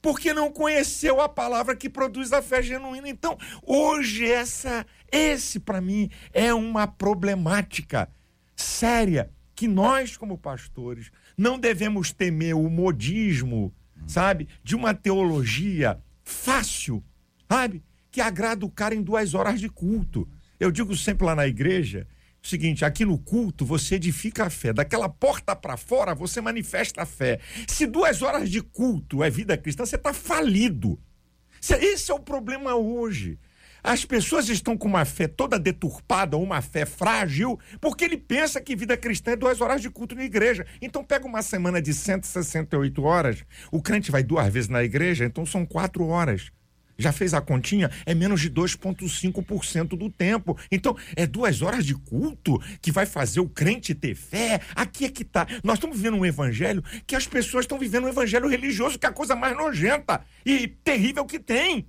[0.00, 3.08] Porque não conheceu a palavra que produz a fé genuína.
[3.08, 8.08] Então, hoje, essa, esse para mim é uma problemática
[8.54, 13.74] séria que nós, como pastores, não devemos temer o modismo,
[14.06, 14.48] sabe?
[14.62, 17.02] De uma teologia fácil,
[17.50, 17.82] sabe?
[18.14, 20.28] Que agrada o cara em duas horas de culto.
[20.60, 22.06] Eu digo sempre lá na igreja
[22.40, 27.02] o seguinte: aqui no culto você edifica a fé, daquela porta para fora você manifesta
[27.02, 27.40] a fé.
[27.66, 30.96] Se duas horas de culto é vida cristã, você está falido.
[31.60, 33.36] Esse é o problema hoje.
[33.82, 38.76] As pessoas estão com uma fé toda deturpada, uma fé frágil, porque ele pensa que
[38.76, 40.64] vida cristã é duas horas de culto na igreja.
[40.80, 45.44] Então pega uma semana de 168 horas, o crente vai duas vezes na igreja, então
[45.44, 46.52] são quatro horas.
[46.98, 47.90] Já fez a continha?
[48.06, 50.58] É menos de 2,5% do tempo.
[50.70, 54.60] Então, é duas horas de culto que vai fazer o crente ter fé.
[54.74, 55.46] Aqui é que tá.
[55.62, 59.08] Nós estamos vivendo um evangelho que as pessoas estão vivendo um evangelho religioso, que é
[59.08, 61.86] a coisa mais nojenta e terrível que tem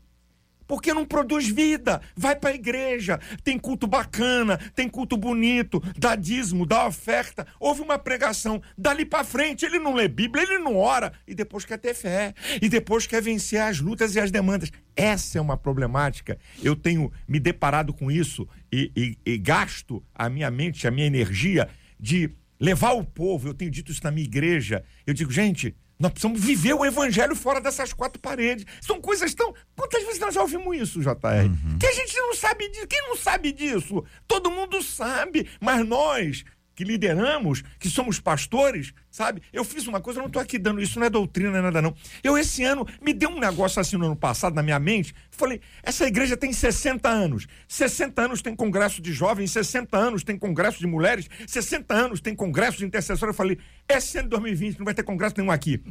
[0.68, 2.02] porque não produz vida.
[2.16, 7.46] Vai para a igreja, tem culto bacana, tem culto bonito, dá dízimo, dá oferta.
[7.60, 11.66] Houve uma pregação, dali para frente ele não lê Bíblia, ele não ora e depois
[11.66, 14.72] quer ter fé e depois quer vencer as lutas e as demandas.
[14.96, 16.38] Essa é uma problemática.
[16.64, 21.08] Eu tenho me deparado com isso e, e, e gasto a minha mente, a minha
[21.08, 21.68] energia
[22.00, 23.48] de levar o povo.
[23.48, 24.84] Eu tenho dito isso na minha igreja.
[25.06, 28.66] Eu digo, gente, nós precisamos viver o evangelho fora dessas quatro paredes.
[28.82, 29.54] São coisas tão.
[29.76, 31.46] Quantas vezes nós já ouvimos isso, JR?
[31.46, 31.78] Uhum.
[31.80, 32.88] Que a gente não sabe disso.
[32.88, 34.04] Quem não sabe disso?
[34.28, 36.44] Todo mundo sabe, mas nós
[36.76, 39.42] que lideramos, que somos pastores, sabe?
[39.54, 41.62] Eu fiz uma coisa, eu não estou aqui dando isso, não é doutrina, não é
[41.62, 41.96] nada não.
[42.24, 45.62] Eu esse ano me deu um negócio assim no ano passado na minha mente, falei,
[45.82, 47.48] essa igreja tem 60 anos.
[47.68, 52.36] 60 anos tem congresso de jovens, 60 anos tem congresso de mulheres, 60 anos tem
[52.36, 53.34] congresso de intercessores.
[53.34, 53.58] Eu falei,
[53.88, 55.82] esse ano de 2020 não vai ter congresso nenhum aqui.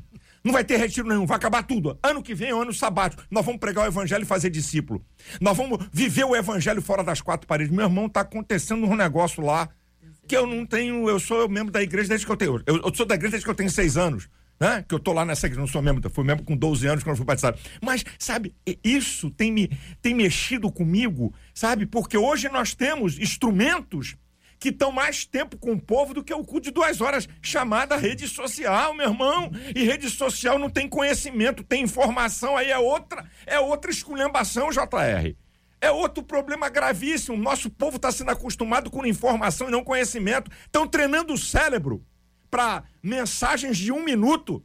[0.45, 1.99] Não vai ter retiro nenhum, vai acabar tudo.
[2.03, 3.23] Ano que vem é o ano sabático.
[3.31, 5.03] Nós vamos pregar o evangelho e fazer discípulo.
[5.41, 7.75] Nós vamos viver o evangelho fora das quatro paredes.
[7.75, 9.71] Meu irmão, está acontecendo um negócio lá
[10.27, 12.63] que eu não tenho, eu sou membro da igreja desde que eu tenho.
[12.67, 14.29] Eu, eu sou da igreja desde que eu tenho seis anos.
[14.59, 14.85] Né?
[14.89, 17.17] Que eu tô lá nessa igreja, não sou membro, fui membro com 12 anos quando
[17.17, 17.59] fui batizado.
[17.83, 19.69] Mas, sabe, isso tem, me,
[20.01, 21.87] tem mexido comigo, sabe?
[21.87, 24.17] Porque hoje nós temos instrumentos
[24.59, 27.97] que estão mais tempo com o povo do que o cu de duas horas, chamada
[27.97, 29.51] rede social, meu irmão.
[29.75, 35.35] E rede social não tem conhecimento, tem informação, aí é outra, é outra esculhambação, JR.
[35.85, 37.37] É outro problema gravíssimo.
[37.37, 40.51] Nosso povo está sendo acostumado com informação e não conhecimento.
[40.65, 42.03] Estão treinando o cérebro
[42.51, 44.65] para mensagens de um minuto.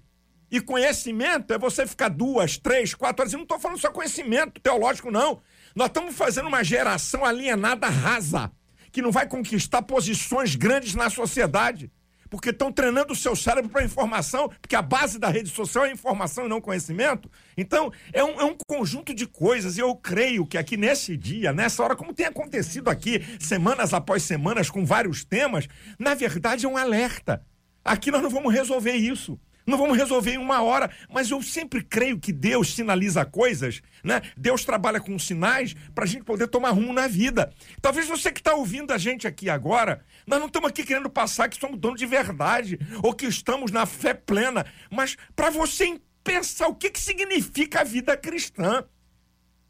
[0.50, 3.34] E conhecimento é você ficar duas, três, quatro horas.
[3.34, 5.42] Eu não estou falando só conhecimento teológico, não.
[5.76, 8.50] Nós estamos fazendo uma geração alienada rasa,
[8.90, 11.92] que não vai conquistar posições grandes na sociedade
[12.30, 15.92] porque estão treinando o seu cérebro para informação, porque a base da rede social é
[15.92, 17.30] informação e não conhecimento.
[17.58, 21.52] Então, é um, é um conjunto de coisas, e eu creio que aqui nesse dia,
[21.52, 26.70] nessa hora, como tem acontecido aqui, semanas após semanas, com vários temas, na verdade é
[26.70, 27.44] um alerta.
[27.84, 29.40] Aqui nós não vamos resolver isso.
[29.70, 34.20] Não vamos resolver em uma hora, mas eu sempre creio que Deus sinaliza coisas, né?
[34.36, 37.54] Deus trabalha com sinais para a gente poder tomar rumo na vida.
[37.80, 41.48] Talvez você que está ouvindo a gente aqui agora, nós não estamos aqui querendo passar
[41.50, 46.68] que somos donos de verdade ou que estamos na fé plena, mas para você pensar
[46.68, 48.84] o que, que significa a vida cristã.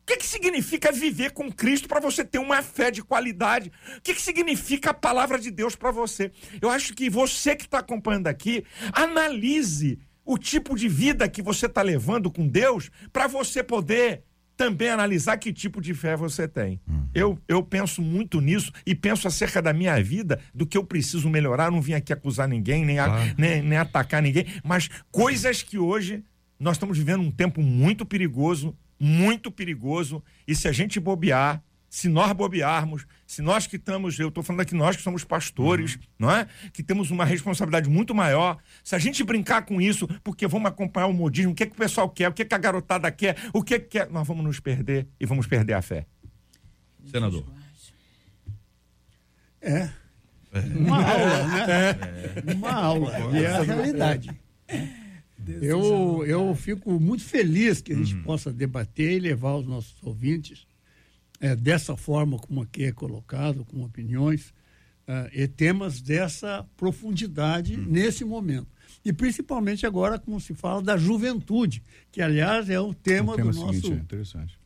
[0.10, 3.72] Que, que significa viver com Cristo para você ter uma fé de qualidade?
[3.98, 6.32] O que, que significa a palavra de Deus para você?
[6.62, 8.64] Eu acho que você que está acompanhando aqui,
[9.14, 14.24] analise o tipo de vida que você está levando com Deus para você poder
[14.56, 16.82] também analisar que tipo de fé você tem.
[17.14, 21.30] Eu, eu penso muito nisso e penso acerca da minha vida, do que eu preciso
[21.30, 21.72] melhorar.
[21.72, 23.36] Não vim aqui acusar ninguém, nem, a- Claro.
[23.38, 26.24] nem, nem atacar ninguém, mas coisas que hoje
[26.60, 32.08] nós estamos vivendo um tempo muito perigoso, muito perigoso, e se a gente bobear, se
[32.08, 36.30] nós bobearmos, se nós que estamos, eu estou falando aqui nós que somos pastores, não
[36.30, 36.48] é?
[36.72, 38.58] Que temos uma responsabilidade muito maior.
[38.84, 41.76] Se a gente brincar com isso, porque vamos acompanhar o modismo, o que, que o
[41.76, 44.60] pessoal quer, o que, que a garotada quer, o que, que quer, nós vamos nos
[44.60, 46.06] perder e vamos perder a fé.
[47.10, 47.44] Senador.
[49.62, 49.90] É.
[50.76, 51.96] Uma aula, né?
[52.56, 53.20] Uma aula.
[53.34, 54.30] E é a realidade.
[55.62, 60.68] Eu, eu fico muito feliz que a gente possa debater e levar os nossos ouvintes
[61.40, 64.54] eh, dessa forma como aqui é colocado, com opiniões,
[65.12, 68.68] ah, e temas dessa profundidade nesse momento.
[69.04, 73.52] E principalmente agora, como se fala, da juventude, que aliás é o tema, o tema
[73.52, 74.60] do nosso seguinte, é interessante.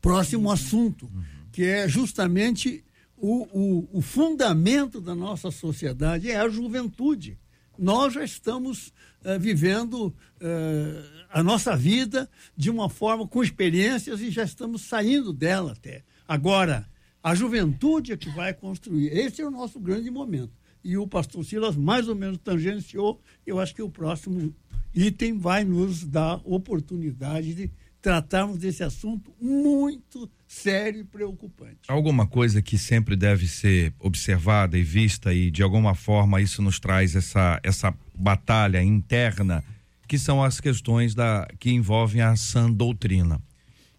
[0.00, 1.10] próximo assunto,
[1.52, 2.82] que é justamente
[3.14, 7.38] o, o, o fundamento da nossa sociedade, é a juventude.
[7.80, 8.92] Nós já estamos
[9.24, 15.32] eh, vivendo eh, a nossa vida de uma forma com experiências e já estamos saindo
[15.32, 16.04] dela até.
[16.28, 16.86] Agora,
[17.22, 19.06] a juventude é que vai construir.
[19.16, 20.52] Esse é o nosso grande momento.
[20.84, 23.18] E o pastor Silas mais ou menos tangenciou.
[23.46, 24.54] Eu acho que o próximo
[24.94, 31.78] item vai nos dar oportunidade de tratarmos desse assunto muito sério e preocupante.
[31.88, 36.80] Alguma coisa que sempre deve ser observada e vista e de alguma forma isso nos
[36.80, 39.62] traz essa essa batalha interna
[40.08, 43.40] que são as questões da que envolvem a sã doutrina.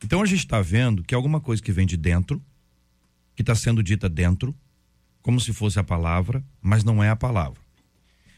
[0.03, 2.43] Então a gente está vendo que alguma coisa que vem de dentro,
[3.35, 4.55] que está sendo dita dentro,
[5.21, 7.61] como se fosse a palavra, mas não é a palavra.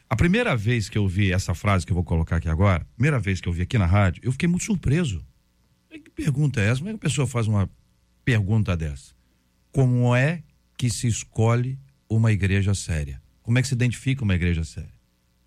[0.09, 3.19] A primeira vez que eu vi essa frase que eu vou colocar aqui agora, primeira
[3.19, 5.25] vez que eu vi aqui na rádio, eu fiquei muito surpreso.
[5.99, 6.79] Que pergunta é essa?
[6.79, 7.69] Como é que a pessoa faz uma
[8.23, 9.13] pergunta dessa?
[9.71, 10.43] Como é
[10.77, 11.79] que se escolhe
[12.09, 13.21] uma igreja séria?
[13.41, 14.93] Como é que se identifica uma igreja séria?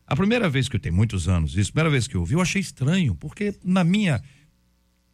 [0.06, 2.35] A primeira vez que eu tenho muitos anos, isso, a primeira vez que eu ouvi,
[2.35, 4.22] eu achei estranho, porque na minha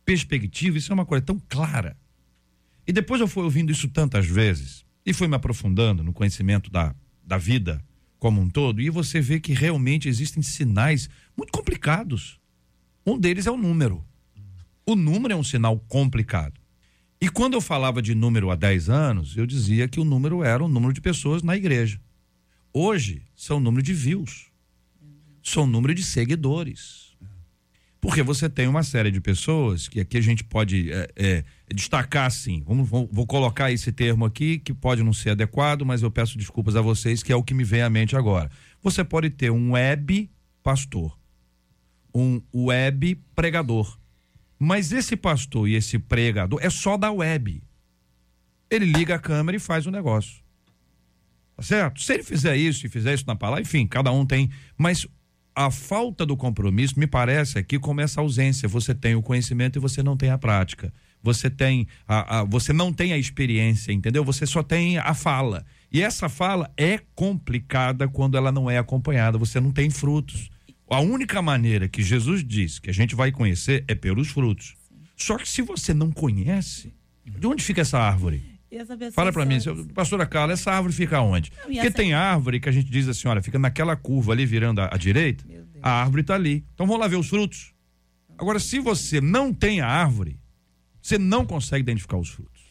[0.05, 1.97] perspectiva isso é uma coisa tão clara.
[2.87, 6.95] E depois eu fui ouvindo isso tantas vezes e fui me aprofundando no conhecimento da,
[7.25, 7.83] da vida
[8.19, 12.39] como um todo, e você vê que realmente existem sinais muito complicados.
[13.05, 14.05] Um deles é o número.
[14.85, 16.61] O número é um sinal complicado.
[17.21, 20.65] E quando eu falava de número há 10 anos, eu dizia que o número era
[20.65, 22.01] o número de pessoas na igreja.
[22.73, 24.51] Hoje, são o número de views.
[25.41, 27.13] São o número de seguidores.
[28.01, 32.27] Porque você tem uma série de pessoas que aqui a gente pode é, é, destacar
[32.27, 32.61] assim.
[32.67, 36.37] Vamos, vou, vou colocar esse termo aqui, que pode não ser adequado, mas eu peço
[36.37, 38.51] desculpas a vocês, que é o que me vem à mente agora.
[38.83, 40.29] Você pode ter um web
[40.65, 41.17] pastor,
[42.13, 43.97] um web pregador.
[44.65, 47.61] Mas esse pastor e esse pregador é só da web.
[48.71, 50.41] Ele liga a câmera e faz o negócio.
[51.57, 52.01] Tá certo?
[52.01, 54.51] Se ele fizer isso e fizer isso na palavra, enfim, cada um tem.
[54.79, 55.05] Mas
[55.53, 58.69] a falta do compromisso, me parece, é que começa a ausência.
[58.69, 60.93] Você tem o conhecimento e você não tem a prática.
[61.21, 64.25] Você tem a, a- você não tem a experiência, entendeu?
[64.25, 65.67] Você só tem a fala.
[65.91, 69.39] E essa fala é complicada quando ela não é acompanhada.
[69.39, 70.52] Você não tem frutos.
[70.93, 74.75] A única maneira que Jesus diz que a gente vai conhecer é pelos frutos.
[75.17, 76.93] Só que se você não conhece,
[77.25, 78.43] de onde fica essa árvore?
[79.13, 81.51] Fala pra mim, sabe- seu- pastora Carla, essa árvore fica onde?
[81.57, 84.47] Não, Porque essa- tem árvore que a gente diz assim, olha, fica naquela curva ali
[84.47, 85.45] virando à, à direita,
[85.83, 86.65] a árvore tá ali.
[86.75, 87.73] Então vamos lá ver os frutos.
[88.39, 90.39] Agora, se você não tem a árvore,
[91.01, 92.63] você não consegue identificar os frutos.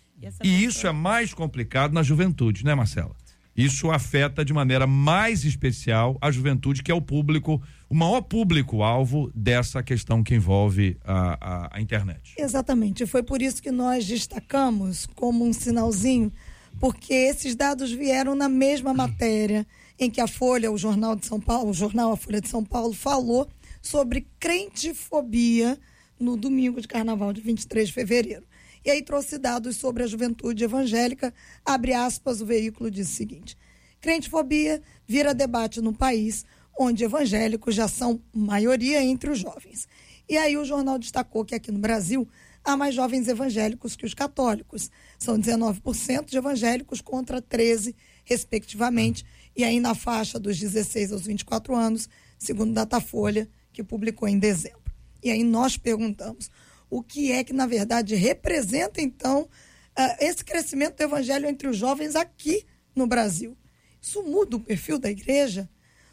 [0.43, 3.15] E E isso é mais complicado na juventude, né, Marcela?
[3.55, 9.29] Isso afeta de maneira mais especial a juventude, que é o público, o maior público-alvo
[9.35, 12.33] dessa questão que envolve a, a- a internet.
[12.37, 13.05] Exatamente.
[13.05, 16.31] Foi por isso que nós destacamos como um sinalzinho,
[16.79, 19.67] porque esses dados vieram na mesma matéria
[19.99, 22.63] em que a Folha, o Jornal de São Paulo, o jornal A Folha de São
[22.63, 23.45] Paulo falou
[23.81, 25.77] sobre crentifobia
[26.19, 28.43] no domingo de carnaval de 23 de fevereiro.
[28.85, 31.33] E aí trouxe dados sobre a juventude evangélica.
[31.65, 33.57] Abre aspas, o veículo diz o seguinte:
[33.99, 36.45] Crentifobia vira debate no país
[36.81, 39.87] onde evangélicos já são maioria entre os jovens.
[40.27, 42.27] E aí o jornal destacou que aqui no Brasil
[42.63, 44.89] há mais jovens evangélicos que os católicos.
[45.17, 49.25] São 19% de evangélicos contra 13, respectivamente,
[49.55, 54.81] e aí na faixa dos 16 aos 24 anos, segundo Datafolha, que publicou em dezembro.
[55.23, 56.49] E aí nós perguntamos:
[56.89, 61.77] o que é que, na verdade, representa, então, uh, esse crescimento do evangelho entre os
[61.77, 62.65] jovens aqui
[62.95, 63.57] no Brasil.
[64.01, 65.69] Isso muda o perfil da igreja?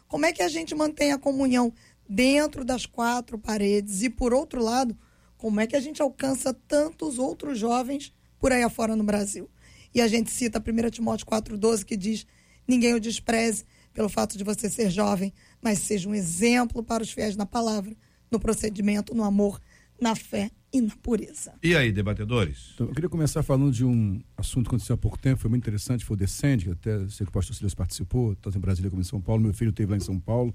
[0.09, 1.71] Como é que a gente mantém a comunhão
[2.09, 4.01] dentro das quatro paredes?
[4.01, 4.97] E, por outro lado,
[5.37, 9.47] como é que a gente alcança tantos outros jovens por aí afora no Brasil?
[9.93, 12.25] E a gente cita 1 Timóteo 4,12 que diz:
[12.67, 15.31] ninguém o despreze pelo fato de você ser jovem,
[15.61, 17.95] mas seja um exemplo para os fiéis na palavra,
[18.31, 19.61] no procedimento, no amor,
[20.01, 21.53] na fé e na pureza.
[21.63, 22.71] E aí, debatedores?
[22.75, 25.63] Então, eu queria começar falando de um assunto que aconteceu há pouco tempo, foi muito
[25.63, 28.89] interessante, foi o Descende, que até sei que o pastor Silas participou, tanto em Brasília
[28.89, 30.53] como em São Paulo, meu filho esteve lá em São Paulo.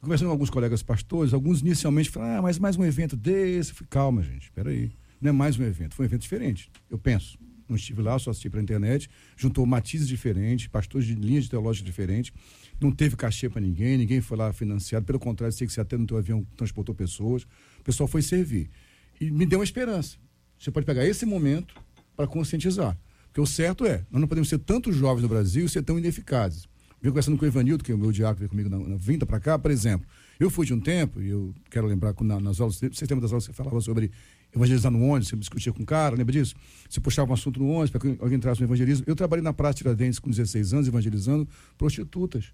[0.00, 3.70] Conversando com alguns colegas pastores, alguns inicialmente falaram, ah, mas mais um evento desse.
[3.70, 4.90] Eu falei, calma, gente, espera aí.
[5.20, 7.38] Não é mais um evento, foi um evento diferente, eu penso.
[7.68, 12.32] Não estive lá, só assisti pela internet, juntou matizes diferentes, pastores de linhas teológicas diferentes,
[12.80, 15.96] não teve cachê para ninguém, ninguém foi lá financiado, pelo contrário, sei que você até
[15.96, 17.46] no teu avião transportou pessoas,
[17.82, 18.70] o pessoal foi servir
[19.20, 20.16] e me deu uma esperança.
[20.58, 21.74] Você pode pegar esse momento
[22.16, 22.96] para conscientizar.
[23.26, 25.98] Porque o certo é, nós não podemos ser tantos jovens no Brasil e ser tão
[25.98, 26.68] ineficazes.
[27.00, 29.40] Vim conversando com o Ivanildo, que é o meu diácono comigo na, na vinda para
[29.40, 30.06] cá, por exemplo.
[30.38, 33.32] Eu fui de um tempo, e eu quero lembrar na, nas aulas, vocês lembram das
[33.32, 34.12] aulas você falava sobre
[34.54, 36.54] evangelizar no ônibus, você discutia com um cara, lembra disso?
[36.88, 39.04] Você puxava um assunto no ônibus para que alguém entrasse no evangelismo.
[39.08, 42.52] Eu trabalhei na Praça Tiradentes com 16 anos, evangelizando prostitutas.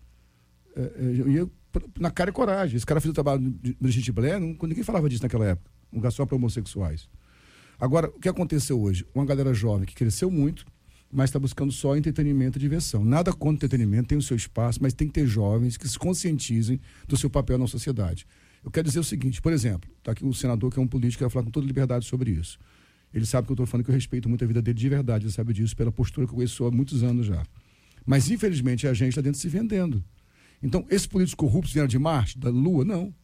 [0.79, 1.51] É, é, eu,
[1.99, 2.77] na cara e coragem.
[2.77, 5.97] Esse cara fez o trabalho de Brigitte Blair, não, ninguém falava disso naquela época um
[5.97, 7.09] lugar só para homossexuais.
[7.79, 9.07] Agora, o que aconteceu hoje?
[9.15, 10.67] Uma galera jovem que cresceu muito,
[11.11, 13.05] mas está buscando só entretenimento e diversão.
[13.05, 16.81] Nada contra entretenimento, tem o seu espaço, mas tem que ter jovens que se conscientizem
[17.07, 18.27] do seu papel na sociedade.
[18.65, 21.19] Eu quero dizer o seguinte, por exemplo, está aqui um senador que é um político
[21.19, 22.59] que vai falar com toda liberdade sobre isso.
[23.15, 25.25] Ele sabe que eu estou falando que eu respeito muito a vida dele de verdade,
[25.25, 27.43] ele sabe disso pela postura que eu conheço há muitos anos já.
[28.05, 30.03] Mas, infelizmente, a gente está dentro se vendendo.
[30.63, 32.85] Então, esses políticos corruptos vieram de Marte, da Lua?
[32.85, 33.15] Não.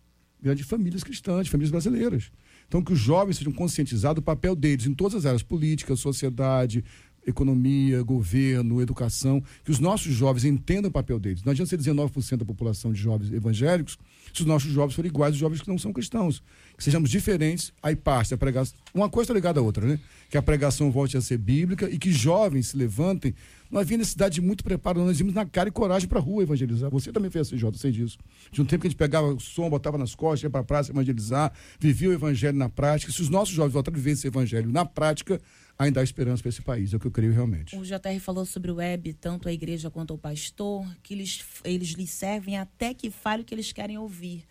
[0.41, 2.31] Vieram de famílias cristãs, de famílias brasileiras.
[2.67, 6.85] Então, que os jovens sejam conscientizados do papel deles em todas as áreas, política, sociedade,
[7.27, 11.43] economia, governo, educação, que os nossos jovens entendam o papel deles.
[11.43, 13.99] Não adianta ser 19% da população de jovens evangélicos
[14.33, 16.43] se os nossos jovens forem iguais aos jovens que não são cristãos.
[16.77, 18.77] Que sejamos diferentes, aí parte a pregação.
[18.93, 19.99] Uma coisa está ligada à outra, né?
[20.29, 23.33] Que a pregação volte a ser bíblica e que jovens se levantem.
[23.71, 26.43] Não havia necessidade de muito preparo, nós íamos na cara e coragem para a rua
[26.43, 26.91] evangelizar.
[26.91, 28.19] Você também fez assim, Jota, sei disso.
[28.51, 30.65] De um tempo que a gente pegava o som, botava nas costas, ia para a
[30.65, 33.13] praça evangelizar, vivia o evangelho na prática.
[33.13, 35.41] Se os nossos jovens voltarem a viver esse evangelho na prática,
[35.79, 37.77] ainda há esperança para esse país, é o que eu creio realmente.
[37.77, 41.91] O JR falou sobre o web, tanto a igreja quanto o pastor, que eles, eles
[41.91, 44.45] lhes servem até que fale o que eles querem ouvir.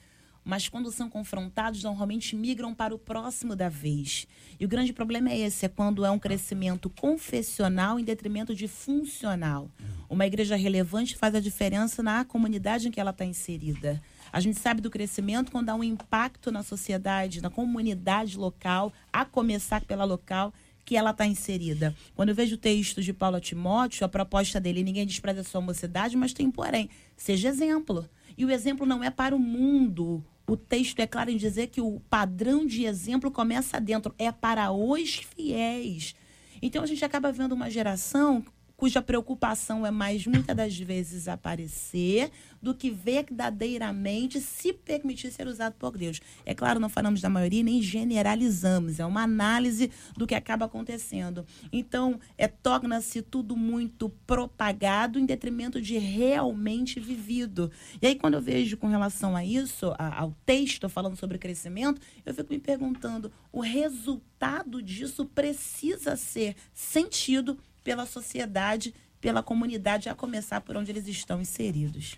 [0.45, 4.27] Mas quando são confrontados, normalmente migram para o próximo da vez.
[4.59, 8.67] E o grande problema é esse, é quando é um crescimento confessional em detrimento de
[8.67, 9.71] funcional.
[10.09, 14.01] Uma igreja relevante faz a diferença na comunidade em que ela está inserida.
[14.33, 19.23] A gente sabe do crescimento quando há um impacto na sociedade, na comunidade local, a
[19.23, 20.53] começar pela local,
[20.85, 21.95] que ela está inserida.
[22.15, 25.61] Quando eu vejo o texto de Paulo Timóteo, a proposta dele, ninguém despreza a sua
[25.61, 28.07] mocidade, mas tem porém, seja exemplo.
[28.37, 30.23] E o exemplo não é para o mundo.
[30.45, 34.71] O texto é claro em dizer que o padrão de exemplo começa dentro, é para
[34.71, 36.15] os fiéis.
[36.61, 38.43] Então a gente acaba vendo uma geração
[38.75, 42.29] cuja preocupação é mais, muitas das vezes, aparecer
[42.63, 46.21] do que verdadeiramente se permitir ser usado por Deus.
[46.45, 51.45] É claro, não falamos da maioria nem generalizamos, é uma análise do que acaba acontecendo.
[51.73, 57.69] Então, é, torna-se tudo muito propagado em detrimento de realmente vivido.
[58.01, 61.99] E aí, quando eu vejo com relação a isso, a, ao texto falando sobre crescimento,
[62.25, 70.15] eu fico me perguntando: o resultado disso precisa ser sentido pela sociedade, pela comunidade, a
[70.15, 72.17] começar por onde eles estão inseridos.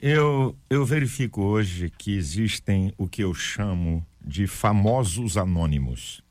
[0.00, 6.22] Eu, eu verifico hoje que existem o que eu chamo de famosos anônimos.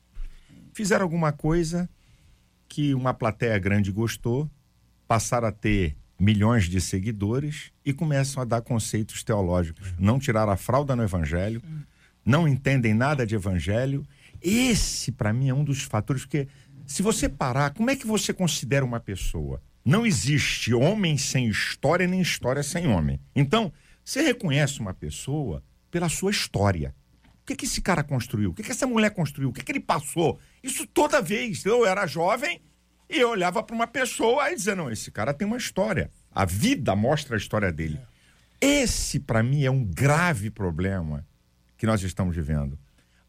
[0.72, 1.86] Fizeram alguma coisa
[2.66, 4.50] que uma plateia grande gostou,
[5.06, 9.92] passaram a ter milhões de seguidores e começam a dar conceitos teológicos.
[9.98, 11.62] Não tiraram a fralda no evangelho,
[12.24, 14.02] não entendem nada de evangelho.
[14.40, 16.48] Esse, para mim, é um dos fatores, porque
[16.86, 19.60] se você parar, como é que você considera uma pessoa?
[19.88, 23.18] Não existe homem sem história, nem história sem homem.
[23.34, 23.72] Então,
[24.04, 26.94] você reconhece uma pessoa pela sua história.
[27.24, 28.50] O que, que esse cara construiu?
[28.50, 29.48] O que, que essa mulher construiu?
[29.48, 30.38] O que, que ele passou?
[30.62, 31.64] Isso toda vez.
[31.64, 32.60] Eu era jovem
[33.08, 36.10] e eu olhava para uma pessoa e dizia: não, esse cara tem uma história.
[36.30, 37.98] A vida mostra a história dele.
[38.60, 41.26] Esse, para mim, é um grave problema
[41.78, 42.78] que nós estamos vivendo.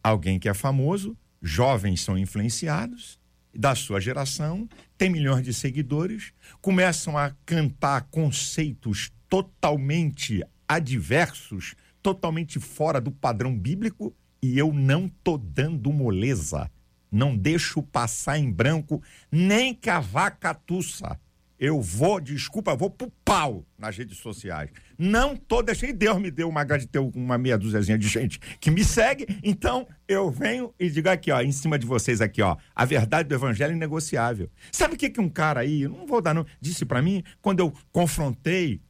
[0.03, 3.18] Alguém que é famoso, jovens são influenciados,
[3.54, 13.00] da sua geração, tem milhões de seguidores, começam a cantar conceitos totalmente adversos, totalmente fora
[13.02, 16.72] do padrão bíblico, E eu não tô dando moleza.
[17.12, 21.20] Não deixo passar em branco nem cavaca tussa.
[21.60, 24.70] Eu vou, desculpa, vou pro pau nas redes sociais.
[24.97, 25.89] Não tô deixando.
[25.89, 29.28] E Deus me deu uma grande ter uma meia dúziazinha de gente que me segue.
[29.43, 33.28] Então eu venho e digo aqui, ó, em cima de vocês aqui, ó, a verdade
[33.28, 34.49] do evangelho é inegociável.
[34.72, 37.60] Sabe o que que um cara aí, não vou dar não, disse para mim quando
[37.60, 38.82] eu confrontei,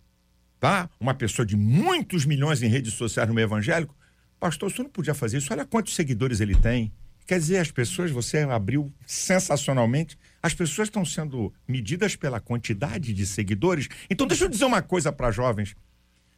[0.59, 0.88] tá?
[0.99, 3.97] Uma pessoa de muitos milhões em redes sociais no meio evangélico,
[4.39, 5.51] pastor, você não podia fazer isso.
[5.51, 6.93] Olha quantos seguidores ele tem.
[7.26, 13.26] Quer dizer, as pessoas, você abriu sensacionalmente, as pessoas estão sendo medidas pela quantidade de
[13.26, 13.88] seguidores.
[14.10, 15.76] Então, deixa eu dizer uma coisa para jovens.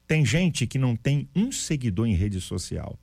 [0.07, 2.99] Tem gente que não tem um seguidor em rede social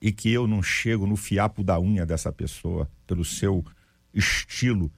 [0.00, 3.64] e que eu não chego no fiapo da unha dessa pessoa, pelo seu
[4.14, 4.90] estilo,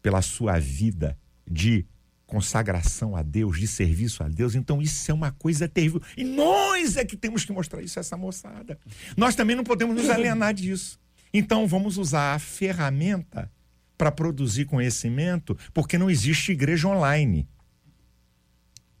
[0.00, 1.84] pela sua vida de
[2.26, 4.54] consagração a Deus, de serviço a Deus.
[4.54, 6.02] Então isso é uma coisa terrível.
[6.16, 8.78] E nós é que temos que mostrar isso a essa moçada.
[9.16, 10.98] Nós também não podemos nos alienar disso.
[11.32, 13.50] Então vamos usar a ferramenta
[13.96, 17.48] para produzir conhecimento, porque não existe igreja online.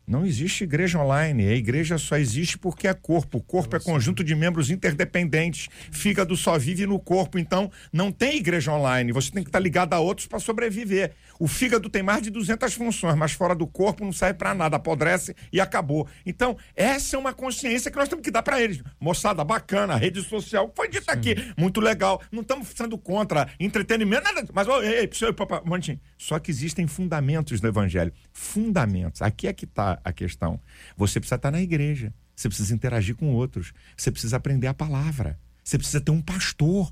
[0.06, 1.48] Não existe igreja online.
[1.48, 3.38] A igreja só existe porque é corpo.
[3.38, 5.68] O corpo é conjunto de membros interdependentes.
[5.90, 7.38] Fígado só vive no corpo.
[7.38, 9.12] Então, não tem igreja online.
[9.12, 11.12] Você tem que estar ligado a outros para sobreviver.
[11.44, 14.76] O fígado tem mais de 200 funções, mas fora do corpo não serve para nada.
[14.76, 16.08] Apodrece e acabou.
[16.24, 18.82] Então, essa é uma consciência que nós temos que dar para eles.
[18.98, 22.18] Moçada, bacana, rede social, foi dito aqui, muito legal.
[22.32, 24.48] Não estamos sendo contra entretenimento, nada.
[24.54, 26.00] Mas, ô, ei, ei, ei, papai, um momentinho.
[26.16, 28.10] Só que existem fundamentos no evangelho.
[28.32, 29.20] Fundamentos.
[29.20, 30.58] Aqui é que está a questão.
[30.96, 32.10] Você precisa estar na igreja.
[32.34, 33.74] Você precisa interagir com outros.
[33.94, 35.38] Você precisa aprender a palavra.
[35.62, 36.90] Você precisa ter um pastor.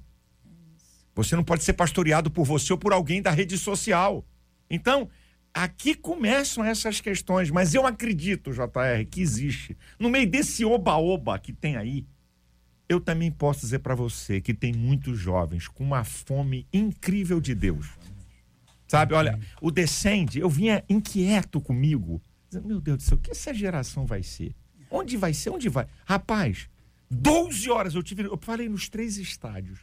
[1.14, 4.22] Você não pode ser pastoreado por você ou por alguém da rede social.
[4.72, 5.10] Então,
[5.52, 9.76] aqui começam essas questões, mas eu acredito, JR, que existe.
[9.98, 12.06] No meio desse oba-oba que tem aí,
[12.88, 17.54] eu também posso dizer para você que tem muitos jovens com uma fome incrível de
[17.54, 17.86] Deus.
[18.88, 22.20] Sabe, olha, o Descende, eu vinha inquieto comigo.
[22.48, 24.54] dizendo, Meu Deus do céu, o que essa geração vai ser?
[24.90, 25.50] Onde vai ser?
[25.50, 25.86] Onde vai?
[26.04, 26.68] Rapaz,
[27.10, 28.24] 12 horas eu tive.
[28.24, 29.80] Eu falei nos três estádios.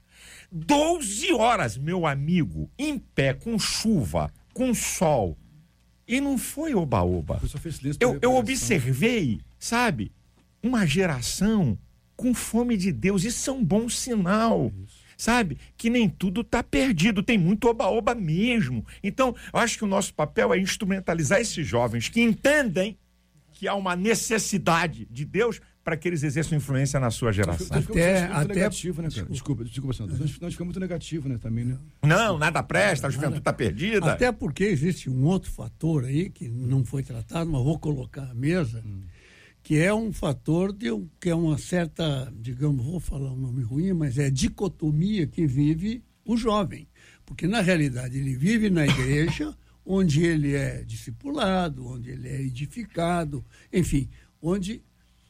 [0.52, 5.38] 12 horas, meu amigo, em pé, com chuva, com sol.
[6.05, 7.39] E não foi oba-oba.
[7.97, 10.12] Eu, eu observei, sabe,
[10.62, 11.80] uma geração
[12.14, 13.24] com fome de Deus.
[13.24, 14.70] Isso é um bom sinal.
[15.16, 15.57] Sabe?
[15.78, 18.86] Que nem tudo está perdido, tem muito oba-oba mesmo.
[19.01, 22.97] Então, eu acho que o nosso papel é instrumentalizar esses jovens que entendem
[23.60, 27.68] que há uma necessidade de Deus para que eles exerçam influência na sua geração.
[27.70, 29.28] Nós ficamos muito até- negativo, né, cara?
[29.30, 30.18] Desculpa, desculpa, Sandro.
[30.18, 31.78] Nós, nós ficamos muito negativo, né, também, né?
[32.01, 34.14] Não, nada presta, a juventude está perdida.
[34.14, 38.34] Até porque existe um outro fator aí que não foi tratado, mas vou colocar à
[38.34, 38.82] mesa,
[39.62, 43.62] que é um fator de um- que é uma certa, digamos, vou falar um nome
[43.62, 46.88] ruim, mas é dicotomia que vive o jovem.
[47.26, 49.53] Porque na realidade ele vive na igreja,
[49.92, 54.08] onde ele é discipulado, onde ele é edificado, enfim,
[54.40, 54.84] onde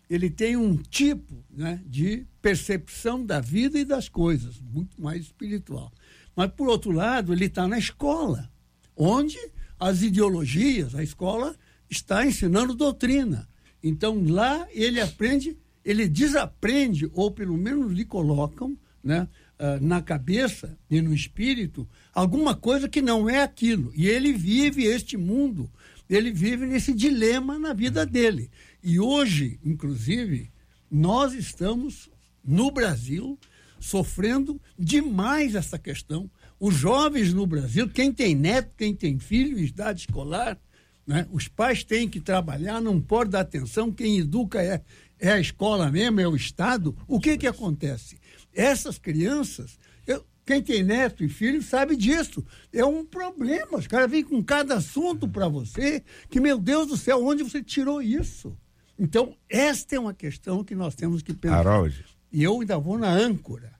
[0.09, 5.93] ele tem um tipo né, de percepção da vida e das coisas, muito mais espiritual.
[6.35, 8.51] Mas, por outro lado, ele está na escola,
[8.97, 9.37] onde
[9.79, 11.55] as ideologias, a escola
[11.89, 13.47] está ensinando doutrina.
[13.81, 19.25] Então, lá ele aprende, ele desaprende, ou pelo menos lhe colocam né,
[19.61, 23.91] ah, na cabeça e no espírito alguma coisa que não é aquilo.
[23.93, 25.69] E ele vive este mundo,
[26.09, 28.49] ele vive nesse dilema na vida dele.
[28.81, 30.49] E hoje, inclusive,
[30.89, 32.09] nós estamos
[32.41, 33.37] no Brasil
[33.81, 36.31] sofrendo demais essa questão.
[36.57, 40.57] Os jovens no Brasil, quem tem neto, quem tem filho idade escolar,
[41.05, 41.27] né?
[41.31, 44.81] os pais têm que trabalhar, não pode dar atenção, quem educa é,
[45.19, 46.95] é a escola mesmo, é o Estado.
[47.07, 48.17] O que, que acontece?
[48.59, 52.45] Essas crianças, eu- quem tem neto e filho sabe disso.
[52.73, 53.77] É um problema.
[53.77, 57.63] Os caras vêm com cada assunto para você, que, meu Deus do céu, onde você
[57.63, 58.57] tirou isso?
[58.97, 61.59] Então, esta é uma questão que nós temos que pensar.
[61.59, 62.03] Harold.
[62.31, 63.73] E eu ainda vou na âncora.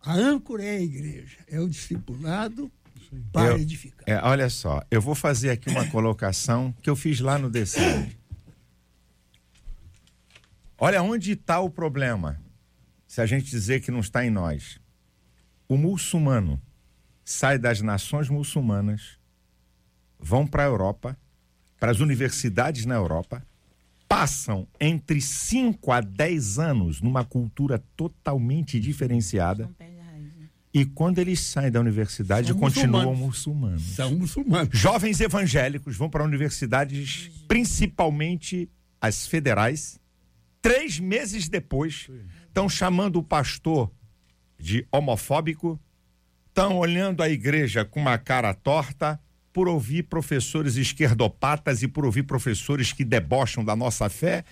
[0.00, 2.70] A âncora é a igreja, é o discipulado
[3.32, 4.04] para Eu- edificar.
[4.06, 7.80] é, olha só, eu vou fazer aqui uma colocação que eu fiz lá no DC.
[10.78, 12.40] Olha onde está o problema.
[13.12, 14.80] Se a gente dizer que não está em nós.
[15.68, 16.58] O muçulmano
[17.22, 19.18] sai das nações muçulmanas,
[20.18, 21.18] vão para a Europa,
[21.78, 23.46] para as universidades na Europa,
[24.08, 29.68] passam entre 5 a 10 anos numa cultura totalmente diferenciada.
[30.72, 33.82] E quando eles saem da universidade, São continuam muçulmanos.
[33.82, 33.82] muçulmanos.
[33.94, 34.70] São muçulmanos.
[34.72, 40.00] Jovens evangélicos vão para universidades, principalmente as federais.
[40.62, 42.08] Três meses depois,
[42.52, 43.90] estão chamando o pastor
[44.58, 45.80] de homofóbico,
[46.48, 49.18] estão olhando a igreja com uma cara torta
[49.54, 54.44] por ouvir professores esquerdopatas e por ouvir professores que debocham da nossa fé,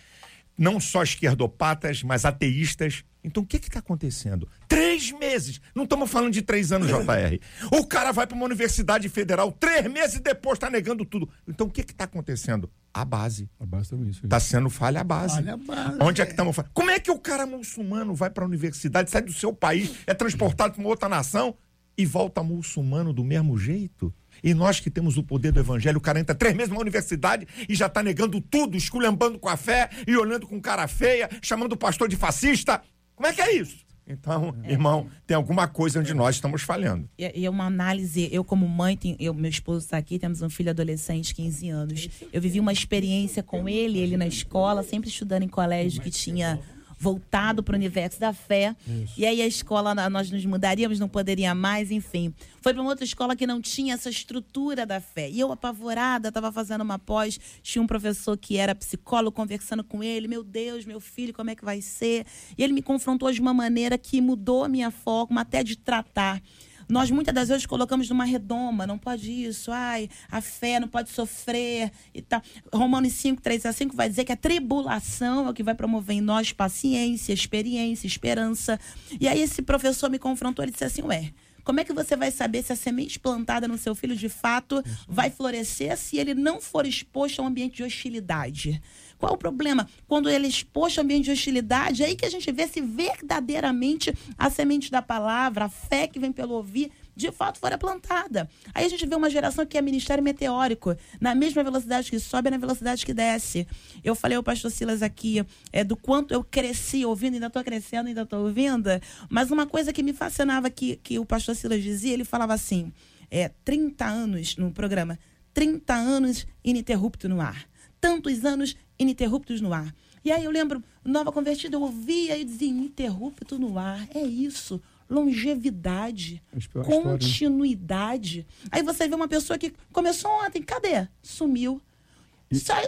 [0.57, 3.05] não só esquerdopatas, mas ateístas.
[3.23, 4.49] Então o que está acontecendo?
[4.67, 5.61] Três meses!
[5.75, 7.39] Não estamos falando de três anos, JR.
[7.71, 11.29] O cara vai para uma universidade federal, três meses depois está negando tudo.
[11.47, 12.71] Então o que está acontecendo?
[12.93, 13.49] A base.
[13.59, 14.25] A base também isso.
[14.25, 15.37] Está sendo falha a base.
[15.37, 16.73] Falha a base, Onde é que estamos falando?
[16.73, 20.15] Como é que o cara muçulmano vai para a universidade, sai do seu país, é
[20.15, 21.57] transportado para uma outra nação
[21.97, 24.13] e volta muçulmano do mesmo jeito?
[24.43, 27.47] E nós que temos o poder do evangelho, o cara entra três meses na universidade
[27.69, 31.73] e já está negando tudo, esculhambando com a fé e olhando com cara feia, chamando
[31.73, 32.83] o pastor de fascista.
[33.15, 33.85] Como é que é isso?
[34.11, 37.09] Então, irmão, tem alguma coisa onde nós estamos falhando.
[37.19, 40.43] E e é uma análise, eu como mãe, tenho- eu, meu esposo está aqui, temos
[40.43, 42.09] um filho adolescente, 15 anos.
[42.33, 46.59] Eu vivi uma experiência com ele, ele na escola, sempre estudando em colégio que tinha
[47.01, 48.77] voltado para o universo da fé.
[49.17, 52.35] E aí a escola, nós nos mudaríamos, não poderia mais, enfim.
[52.61, 55.31] Foi para uma outra escola que não tinha essa estrutura da fé.
[55.31, 60.03] E eu, apavorada, estava fazendo uma pós, tinha um professor que era psicólogo, conversando com
[60.03, 62.27] ele, meu Deus, meu filho, como é que vai ser?
[62.59, 66.43] E ele me confrontou de uma maneira que mudou a minha forma até de tratar.
[66.91, 71.11] Nós muitas das vezes colocamos numa redoma, não pode isso, ai, a fé não pode
[71.11, 72.43] sofrer e tal.
[72.73, 76.17] Romanos 5, 3 a 5 vai dizer que a tribulação é o que vai promover
[76.17, 78.79] em nós paciência, experiência, esperança.
[79.21, 81.33] E aí esse professor me confrontou, ele disse assim, ué,
[81.63, 84.83] como é que você vai saber se a semente plantada no seu filho de fato
[85.07, 88.83] vai florescer se ele não for exposto a um ambiente de hostilidade?
[89.21, 89.87] Qual o problema?
[90.09, 94.15] Quando ele a um ambiente de hostilidade, é aí que a gente vê se verdadeiramente
[94.39, 98.49] a semente da palavra, a fé que vem pelo ouvir, de fato fora plantada.
[98.73, 102.49] Aí a gente vê uma geração que é ministério meteórico, na mesma velocidade que sobe,
[102.49, 103.67] na velocidade que desce.
[104.03, 108.09] Eu falei ao pastor Silas aqui é, do quanto eu cresci ouvindo, ainda estou crescendo,
[108.09, 108.89] ainda estou ouvindo,
[109.29, 112.91] mas uma coisa que me fascinava que, que o pastor Silas dizia, ele falava assim,
[113.31, 115.19] é, 30 anos no programa,
[115.53, 117.69] 30 anos ininterrupto no ar.
[118.01, 119.93] Tantos anos ininterruptos no ar.
[120.25, 124.07] E aí eu lembro, nova convertida, eu ouvia e dizia, ininterrupto no ar.
[124.15, 124.81] É isso.
[125.09, 127.03] Longevidade, A a história, né?
[127.03, 128.47] continuidade.
[128.71, 131.09] Aí você vê uma pessoa que começou ontem, cadê?
[131.23, 131.81] Sumiu.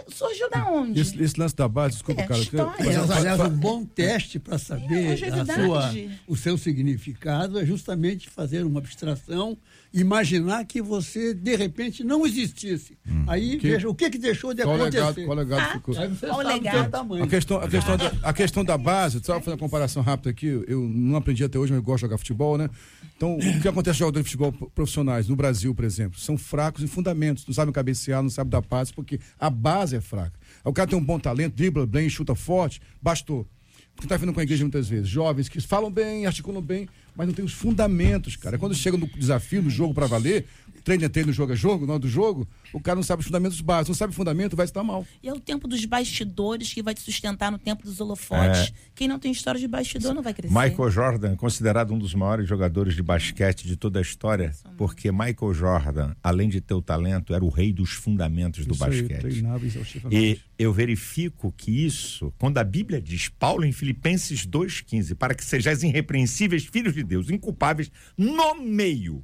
[0.09, 0.99] Surgiu da onde?
[0.99, 2.39] Esse, esse lance da base, desculpa, É, cara.
[2.41, 2.65] história.
[2.65, 5.65] mas- Aliás, mas- aliás, fa- um bom teste para saber a longevidade.
[5.65, 5.91] sua,
[6.27, 9.57] o seu significado é justamente fazer uma abstração,
[9.93, 12.97] imaginar que você, de repente, não existisse.
[13.27, 14.97] Aí, Que- veja, o que, que deixou de qual acontecer.
[14.99, 15.97] legado, qual legado Ah, ficou?
[15.97, 16.81] Aí você Qual sabe legado?
[16.81, 17.23] seu tamanho.
[17.23, 20.47] A questão, a, questão da, a questão da base, só fazer uma comparação rápida aqui,
[20.67, 22.69] eu não aprendi até hoje, mas eu gosto de jogar futebol, né?
[23.15, 26.19] Então, o que acontece com jogadores de futebol profissionais no Brasil, por exemplo?
[26.19, 30.01] São fracos em fundamentos, não sabem cabecear, não sabem dar passe, porque a base é
[30.01, 30.33] fraca.
[30.65, 33.47] O cara tem um bom talento, dribla bem, chuta forte, bastou.
[33.95, 37.27] Porque tá vendo com a igreja muitas vezes, jovens que falam bem, articulam bem, mas
[37.27, 38.57] não tem os fundamentos, cara.
[38.57, 40.45] Quando chega no desafio, no jogo para valer,
[40.83, 43.25] treino é treino, jogo é jogo, na hora do jogo, o cara não sabe os
[43.27, 45.05] fundamentos básicos, não sabe o fundamento, vai estar mal.
[45.21, 48.69] E é o tempo dos bastidores que vai te sustentar no tempo dos holofotes.
[48.69, 48.73] É.
[48.95, 50.53] Quem não tem história de bastidor não vai crescer.
[50.53, 55.53] Michael Jordan, considerado um dos maiores jogadores de basquete de toda a história, porque Michael
[55.53, 59.21] Jordan, além de ter o talento, era o rei dos fundamentos do Isso aí, basquete.
[59.21, 60.21] treinava exaustivamente.
[60.21, 65.43] E eu verifico que isso, quando a Bíblia diz, Paulo em Filipenses 2,15, para que
[65.43, 69.23] sejais irrepreensíveis, filhos de Deus, inculpáveis, no meio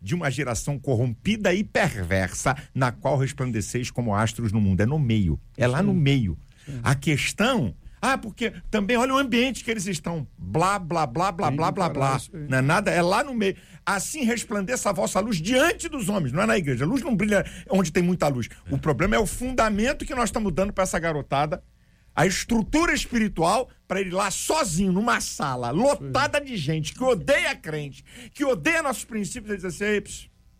[0.00, 4.80] de uma geração corrompida e perversa, na qual resplandeceis como astros no mundo.
[4.80, 5.38] É no meio.
[5.56, 6.38] É lá no meio.
[6.82, 7.74] A questão.
[8.02, 10.26] Ah, porque também olha o ambiente que eles estão.
[10.38, 12.16] Blá, blá, blá, blá, Tem blá, blá, blá.
[12.16, 12.46] aí.
[12.48, 13.56] Não é nada, é lá no meio.
[13.84, 16.84] Assim resplandeça a vossa luz diante dos homens, não é na igreja.
[16.84, 18.48] A luz não brilha onde tem muita luz.
[18.70, 21.62] O problema é o fundamento que nós estamos dando para essa garotada,
[22.16, 28.02] a estrutura espiritual, para ele lá sozinho, numa sala lotada de gente que odeia crente,
[28.32, 30.02] que odeia nossos princípios, ele diz assim: ei,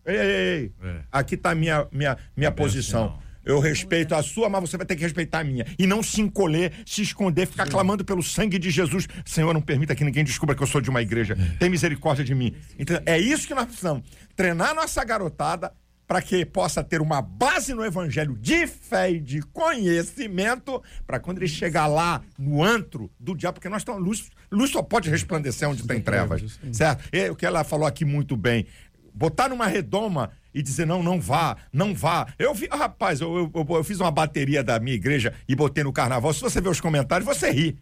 [0.06, 0.22] ei, ei,
[0.60, 1.02] ei, É.
[1.10, 3.18] aqui está a minha, minha, minha posição.
[3.44, 5.66] Eu respeito a sua, mas você vai ter que respeitar a minha.
[5.78, 9.08] E não se encolher, se esconder, ficar clamando pelo sangue de Jesus.
[9.24, 11.36] Senhor, não permita que ninguém descubra que eu sou de uma igreja.
[11.58, 12.54] Tem misericórdia de mim.
[12.78, 14.04] Então, é isso que nós precisamos.
[14.36, 15.72] Treinar nossa garotada
[16.10, 21.38] para que possa ter uma base no evangelho de fé e de conhecimento, para quando
[21.38, 24.02] ele chegar lá no antro do diabo, porque nós estamos.
[24.02, 26.58] Luz, luz só pode resplandecer onde tem trevas.
[26.72, 27.08] Certo?
[27.12, 28.66] E o que ela falou aqui muito bem.
[29.14, 32.26] Botar numa redoma e dizer não, não vá, não vá.
[32.38, 35.92] Eu vi, rapaz, eu, eu, eu- fiz uma bateria da minha igreja e botei no
[35.92, 36.32] carnaval.
[36.32, 37.78] Se você ver os comentários, você ri.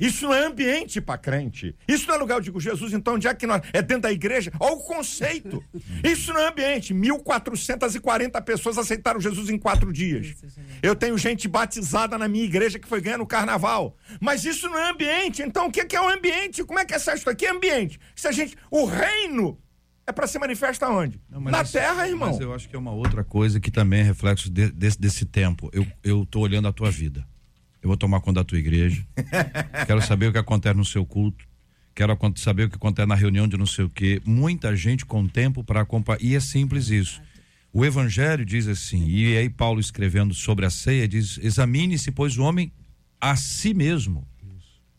[0.00, 1.74] Isso não é ambiente para crente.
[1.88, 3.62] Isso não é lugar, eu digo, Jesus, então onde é que nós.
[3.72, 4.52] É dentro da igreja?
[4.60, 5.62] Olha o conceito.
[6.04, 6.94] Isso não é ambiente.
[6.94, 10.34] 1.440 pessoas aceitaram Jesus em quatro dias.
[10.82, 13.96] Eu tenho gente batizada na minha igreja que foi ganhando o carnaval.
[14.20, 15.42] Mas isso não é ambiente.
[15.42, 16.62] Então o que que é o ambiente?
[16.64, 17.46] Como é que é isso aqui?
[17.46, 17.98] É ambiente.
[18.14, 18.56] Se a gente.
[18.70, 19.58] O reino
[20.06, 21.20] é para se manifestar onde?
[21.30, 22.30] Não, Na isso- terra, irmão.
[22.30, 25.24] Mas eu acho que é uma outra coisa que também é reflexo de- desse, desse
[25.24, 25.70] tempo.
[25.72, 27.26] Eu, eu tô olhando a tua vida.
[27.82, 29.06] Eu vou tomar conta da tua igreja.
[29.86, 31.44] Quero saber o que acontece no seu culto.
[31.94, 34.20] Quero saber o que acontece na reunião de não sei o quê.
[34.24, 36.20] Muita gente com tempo para acompanhar.
[36.20, 37.22] E é simples isso.
[37.72, 42.42] O evangelho diz assim, e aí Paulo escrevendo sobre a ceia diz: examine-se, pois, o
[42.42, 42.72] homem
[43.20, 44.26] a si mesmo.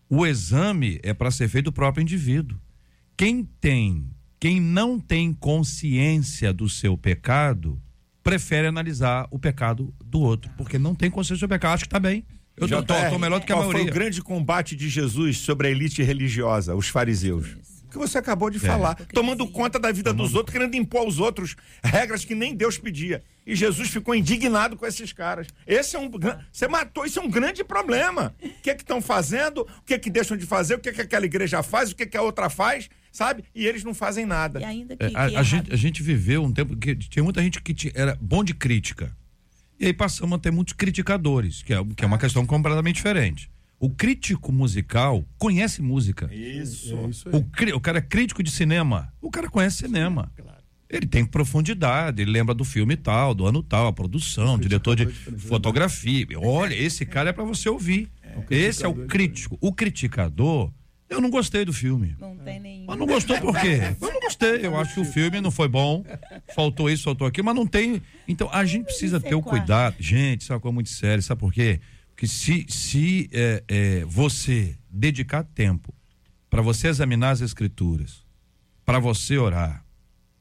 [0.09, 2.57] O exame é para ser feito do próprio indivíduo.
[3.17, 4.09] Quem tem,
[4.45, 7.81] quem não tem consciência do seu pecado,
[8.23, 11.99] prefere analisar o pecado do outro, porque não tem consciência do pecado, acha que tá
[11.99, 12.23] bem.
[12.55, 13.81] Eu tô, tô- JR, tô melhor do que a qual maioria.
[13.85, 17.57] foi o grande combate de Jesus sobre a elite religiosa, os fariseus?
[17.85, 18.93] O que você acabou de falar.
[19.15, 23.23] Tomando conta da vida dos outros, querendo impor aos outros regras que nem Deus pedia.
[23.47, 25.47] E Jesus ficou indignado com esses caras.
[25.65, 26.11] Esse é um.
[26.51, 28.35] Você matou, isso é um grande problema.
[28.43, 29.61] O que é que estão fazendo?
[29.61, 30.75] O que é que deixam de fazer?
[30.75, 31.91] O que é que aquela igreja faz?
[31.91, 32.89] O que é que a outra faz?
[33.15, 33.45] Sabe?
[33.55, 34.59] E eles não fazem nada.
[34.59, 37.61] E ainda É, a, a gente, a gente viveu um tempo que tinha muita gente
[37.61, 39.15] que ti- era bom de crítica.
[39.79, 43.49] E aí passamos a ter muitos criticadores, que é, que é uma questão completamente diferente.
[43.79, 46.29] O crítico musical conhece música.
[46.33, 46.93] Isso.
[47.31, 49.13] O, cri- o cara é crítico de cinema.
[49.21, 50.29] O cara conhece cinema.
[50.89, 55.05] Ele tem profundidade, ele lembra do filme tal, do ano tal, a produção, diretor de
[55.37, 56.27] fotografia.
[56.37, 58.09] Olha, esse cara é para você ouvir.
[58.49, 59.57] Esse é o crítico.
[59.61, 60.71] O criticador,
[61.09, 62.15] eu não gostei do filme.
[62.19, 62.85] Não tem nenhum.
[62.87, 63.79] Mas não gostou por quê?
[64.01, 64.65] Eu não gostei.
[64.65, 66.03] Eu acho que o filme não foi bom.
[66.55, 68.01] Faltou isso, faltou aquilo, mas não tem.
[68.27, 69.95] Então a gente precisa ter o cuidado.
[69.99, 71.21] Gente, isso é uma coisa muito séria.
[71.21, 71.79] Sabe por quê?
[72.09, 75.93] Porque se, se é, é, você dedicar tempo
[76.49, 78.23] para você examinar as escrituras,
[78.85, 79.85] para você orar,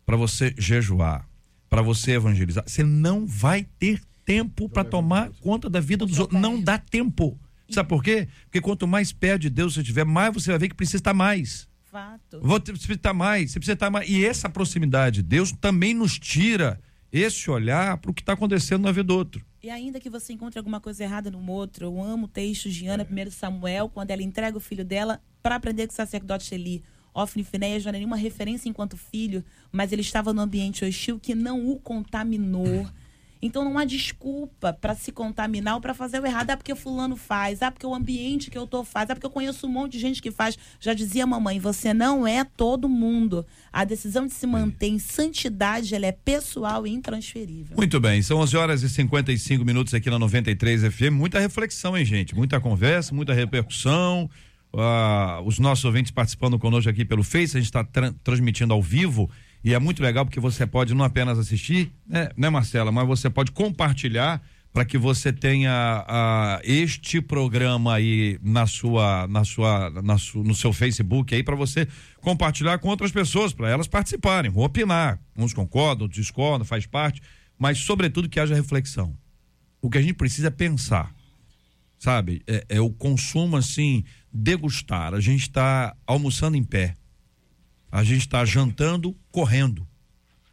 [0.06, 1.28] para você jejuar,
[1.68, 6.40] para você evangelizar, você não vai ter tempo para tomar conta da vida dos outros.
[6.40, 7.38] Não dá tempo.
[7.70, 8.28] Sabe por quê?
[8.44, 11.14] Porque quanto mais perto de Deus você estiver, mais você vai ver que precisa estar
[11.14, 11.66] mais.
[11.90, 12.40] Fato.
[12.42, 14.08] Vou ter- precisa estar mais, você precisa estar mais.
[14.08, 16.80] E essa proximidade de Deus também nos tira
[17.12, 19.44] esse olhar para o que está acontecendo na vida do outro.
[19.62, 22.86] E ainda que você encontre alguma coisa errada no outro, eu amo o texto de
[22.86, 26.82] Ana, 1 Samuel, quando ela entrega o filho dela para aprender com o sacerdote Eli.
[27.14, 31.18] Ofni e Finéias não era nenhuma referência enquanto filho, mas ele estava no ambiente hostil
[31.20, 32.86] que não o contaminou.
[33.44, 36.48] Então não há desculpa para se contaminar ou para fazer o errado.
[36.48, 39.30] Ah, porque fulano faz, ah, porque o ambiente que eu tô faz, ah, porque eu
[39.30, 40.58] conheço um monte de gente que faz.
[40.80, 43.44] Já dizia mamãe, você não é todo mundo.
[43.70, 47.76] A decisão de se manter em santidade, ela é pessoal e intransferível.
[47.76, 51.12] Muito bem, são 11 horas e 55 minutos aqui na 93 FM.
[51.12, 52.34] Muita reflexão, hein, gente?
[52.34, 54.30] Muita conversa, muita repercussão.
[54.74, 57.84] Ah, os nossos ouvintes participando conosco aqui pelo Face, a gente está
[58.24, 59.30] transmitindo ao vivo
[59.64, 63.30] e é muito legal porque você pode não apenas assistir, né, né Marcela, mas você
[63.30, 64.42] pode compartilhar
[64.74, 70.52] para que você tenha ah, este programa aí na sua, na sua, na su, no
[70.52, 71.86] seu Facebook aí para você
[72.20, 75.20] compartilhar com outras pessoas, para elas participarem, opinar.
[75.36, 77.22] Uns concordam, outros discordam, faz parte,
[77.56, 79.16] mas sobretudo que haja reflexão.
[79.80, 81.14] O que a gente precisa é pensar,
[81.96, 82.42] sabe?
[82.46, 84.02] É, é o consumo assim,
[84.32, 85.14] degustar.
[85.14, 86.96] A gente está almoçando em pé,
[87.94, 89.86] a gente está jantando correndo.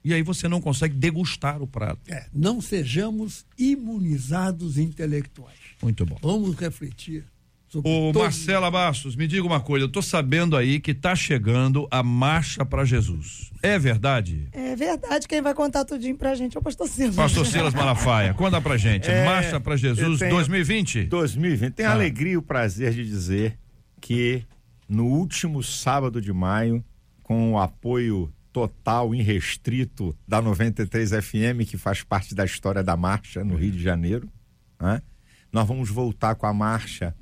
[0.05, 2.01] E aí você não consegue degustar o prato.
[2.11, 5.57] É, não sejamos imunizados intelectuais.
[5.81, 6.17] Muito bom.
[6.21, 7.23] Vamos refletir.
[7.67, 11.15] sobre Ô todos- Marcela Bastos, me diga uma coisa, eu tô sabendo aí que tá
[11.15, 13.49] chegando a marcha para Jesus.
[13.63, 14.49] É verdade?
[14.51, 17.15] É verdade, quem vai contar tudinho pra gente é o pastor Silas.
[17.15, 19.09] Pastor Silas Malafaia, conta pra gente.
[19.09, 21.05] É, marcha para Jesus tenho- 2020?
[21.05, 21.73] 2020.
[21.75, 21.95] Tenho a Ah.
[21.95, 23.57] alegria e o prazer de dizer
[24.01, 24.43] que
[24.89, 26.83] no último sábado de maio,
[27.31, 33.41] com o apoio total, irrestrito da 93 FM, que faz parte da história da marcha
[33.41, 34.29] no Rio de Janeiro,
[34.77, 35.01] né?
[35.49, 37.15] nós vamos voltar com a marcha,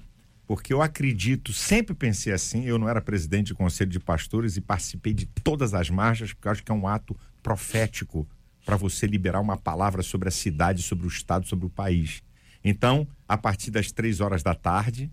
[0.47, 4.61] porque eu acredito, sempre pensei assim, eu não era presidente de conselho de pastores e
[4.61, 8.27] participei de todas as marchas, porque acho que é um ato profético
[8.65, 12.23] para você liberar uma palavra sobre a cidade, sobre o estado, sobre o país.
[12.63, 15.11] Então, a partir das três horas da tarde,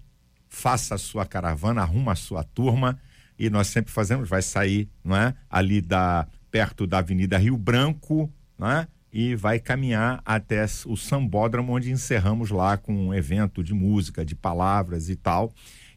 [0.49, 2.99] faça a sua caravana, arruma a sua turma
[3.39, 5.35] e nós sempre fazemos, vai sair, não é?
[5.51, 8.89] Ali da perto da Avenida Rio Branco, não é?
[9.13, 14.35] E vai caminhar até o Sambódromo, onde encerramos lá com um evento de música, de
[14.35, 15.53] palavras e tal.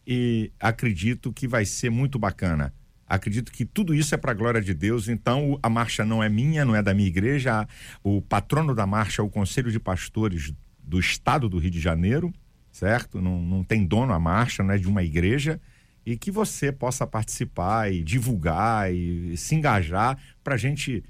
[0.06, 2.74] E acredito que vai ser muito bacana.
[3.06, 5.08] Acredito que tudo isso é para a glória de Deus.
[5.08, 7.68] Então, a marcha não é minha, não é da minha igreja.
[8.04, 12.34] O patrono da marcha é o Conselho de Pastores do Estado do Rio de Janeiro,
[12.72, 13.20] certo?
[13.22, 15.60] Não, não tem dono a marcha, não é de uma igreja.
[16.06, 21.04] E que você possa participar e divulgar e, se engajar para a gente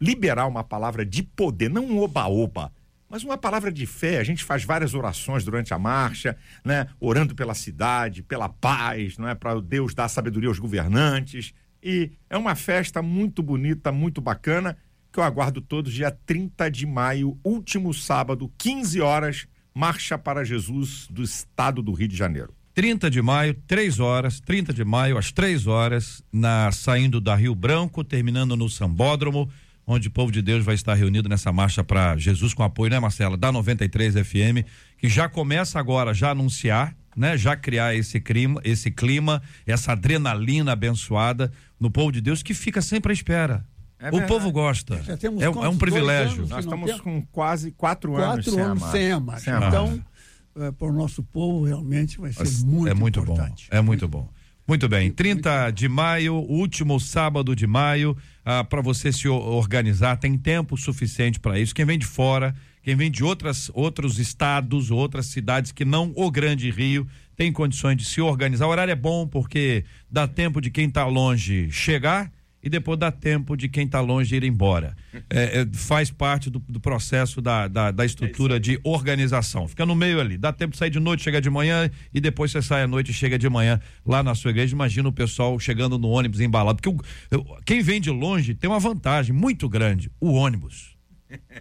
[0.00, 2.72] liberar uma palavra de poder, não um oba-oba,
[3.08, 4.18] mas uma palavra de fé.
[4.18, 6.86] A gente faz várias orações durante a marcha, né?
[7.00, 9.34] Orando pela cidade, pela paz, não é?
[9.34, 11.52] Para Deus dar sabedoria aos governantes.
[11.82, 14.76] E é uma festa muito bonita, muito bacana,
[15.12, 21.06] que eu aguardo todos dia 30 de maio, último sábado, 15 horas, Marcha para Jesus
[21.08, 22.52] do estado do Rio de Janeiro.
[22.78, 27.52] 30 de maio, 3 horas, 30 de maio, às 3 horas, na saindo da Rio
[27.52, 29.50] Branco, terminando no Sambódromo
[29.84, 33.00] onde o povo de Deus vai estar reunido nessa marcha para Jesus com apoio, né,
[33.00, 34.64] Marcela, da 93 FM,
[34.96, 40.70] que já começa agora já anunciar, né, já criar esse clima, esse clima, essa adrenalina
[40.70, 41.50] abençoada
[41.80, 43.66] no povo de Deus que fica sempre à espera.
[43.98, 44.94] É o povo gosta.
[44.94, 46.46] É, é, um privilégio.
[46.46, 49.58] Nós estamos com quase quatro, anos, quatro anos sem a marcha.
[49.66, 50.00] Então,
[50.60, 53.68] é, para o nosso povo, realmente vai ser Mas muito, é muito importante.
[53.70, 53.76] bom.
[53.76, 54.28] É muito bom.
[54.66, 60.36] Muito bem, 30 de maio, último sábado de maio, ah, para você se organizar, tem
[60.36, 61.74] tempo suficiente para isso.
[61.74, 66.30] Quem vem de fora, quem vem de outras, outros estados, outras cidades que não o
[66.30, 68.66] Grande Rio, tem condições de se organizar.
[68.66, 72.30] O horário é bom porque dá tempo de quem está longe chegar
[72.62, 74.96] e depois dá tempo de quem está longe ir embora.
[75.30, 79.68] É, é, faz parte do, do processo da, da, da estrutura é de organização.
[79.68, 80.36] Fica no meio ali.
[80.36, 83.10] Dá tempo de sair de noite, chegar de manhã e depois você sai à noite
[83.10, 84.74] e chega de manhã lá na sua igreja.
[84.74, 86.80] Imagina o pessoal chegando no ônibus embalado.
[86.82, 86.88] Porque
[87.36, 90.97] o, quem vem de longe tem uma vantagem muito grande: o ônibus.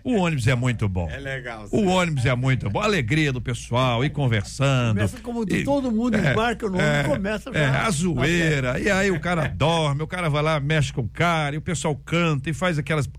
[0.04, 1.10] O ônibus é muito bom.
[1.10, 1.68] É legal.
[1.72, 2.80] O ônibus é muito bom.
[2.80, 4.96] A alegria do pessoal, ir conversando.
[4.96, 7.60] Começa como e, todo mundo é, embarca no é, ônibus, começa já.
[7.60, 8.80] É, a zoeira.
[8.80, 11.62] E aí o cara dorme, o cara vai lá, mexe com o cara, e o
[11.62, 13.10] pessoal canta e faz aquelas,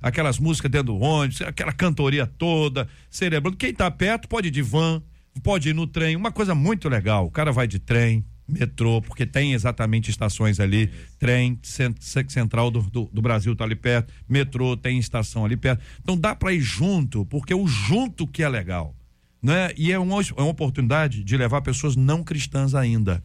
[0.00, 3.56] aquelas músicas dentro do ônibus, aquela cantoria toda, cerebrando.
[3.56, 5.02] Quem tá perto pode ir de van,
[5.42, 6.16] pode ir no trem.
[6.16, 7.26] Uma coisa muito legal.
[7.26, 11.96] O cara vai de trem, metrô, porque tem exatamente estações ali, trem, cent,
[12.28, 15.82] central do, do, do, Brasil tá ali perto, metrô tem estação ali perto.
[16.02, 18.94] Então dá para ir junto, porque o junto que é legal,
[19.42, 19.70] né?
[19.76, 23.22] E é uma, é uma oportunidade de levar pessoas não cristãs ainda.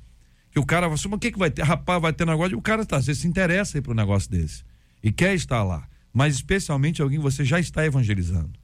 [0.52, 1.64] Que o cara vai assim, o que que vai ter?
[1.64, 4.64] Rapaz, vai ter negócio, e o cara tá, se interessa aí pro negócio desse
[5.06, 8.60] e quer estar lá, mas especialmente alguém que você já está evangelizando.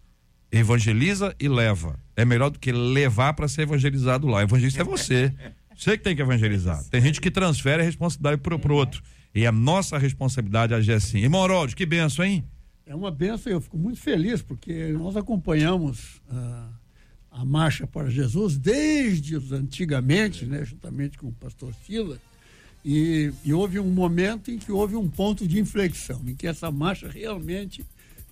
[0.51, 1.99] Evangeliza e leva.
[2.15, 4.41] É melhor do que levar para ser evangelizado lá.
[4.41, 5.33] Evangelista é você.
[5.81, 6.83] Você que tem que evangelizar.
[6.91, 9.01] Tem gente que transfere a responsabilidade pro, pro outro.
[9.33, 11.17] E a nossa responsabilidade é agir assim.
[11.17, 12.43] E Moroldi, que benção, hein?
[12.85, 16.71] É uma benção e eu fico muito feliz porque nós acompanhamos uh,
[17.31, 22.19] a Marcha para Jesus desde os antigamente, né, juntamente com o pastor Sila.
[22.85, 26.69] E, e houve um momento em que houve um ponto de inflexão, em que essa
[26.69, 27.83] marcha realmente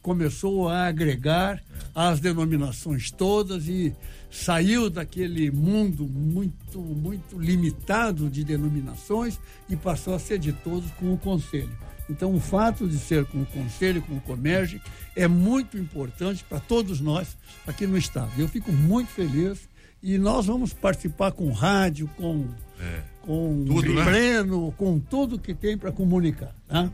[0.02, 1.62] começou a agregar
[1.94, 3.94] as denominações todas e
[4.30, 11.14] saiu daquele mundo muito, muito limitado de denominações e passou a ser de todos com
[11.14, 11.72] o conselho.
[12.10, 14.82] Então, o fato de ser com o conselho, com o comércio,
[15.16, 17.38] é muito importante para todos nós
[17.68, 18.32] aqui no estado.
[18.38, 19.70] Eu fico muito feliz
[20.02, 22.48] e nós vamos participar com rádio, com,
[22.80, 23.02] é.
[23.22, 24.04] com tudo, né?
[24.04, 24.74] pleno, né?
[24.76, 26.56] com tudo que tem para comunicar.
[26.68, 26.90] Tá?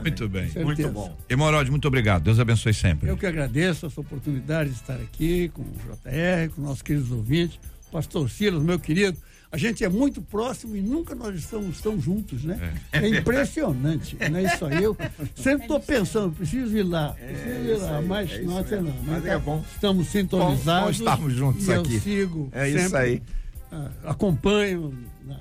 [0.00, 0.50] Muito bem.
[0.56, 1.16] Muito bom.
[1.28, 2.22] Emorode, muito obrigado.
[2.22, 3.08] Deus abençoe sempre.
[3.08, 7.58] Eu que agradeço essa oportunidade de estar aqui com o JR, com nossos queridos ouvintes,
[7.90, 9.16] pastor Silas, meu querido.
[9.52, 12.74] A gente é muito próximo e nunca nós estamos tão juntos, né?
[12.90, 14.82] É, é impressionante, não é isso aí.
[14.82, 14.96] Eu
[15.36, 18.94] sempre estou pensando, preciso ir lá, é, preciso ir lá, mas é não é não.
[19.04, 19.64] Mas é bom.
[19.72, 20.64] Estamos sintonizados.
[20.64, 21.94] Bom, bom estarmos juntos e aqui.
[21.94, 23.22] Eu sigo, é isso aí.
[24.04, 24.92] Acompanho
[25.24, 25.40] na, na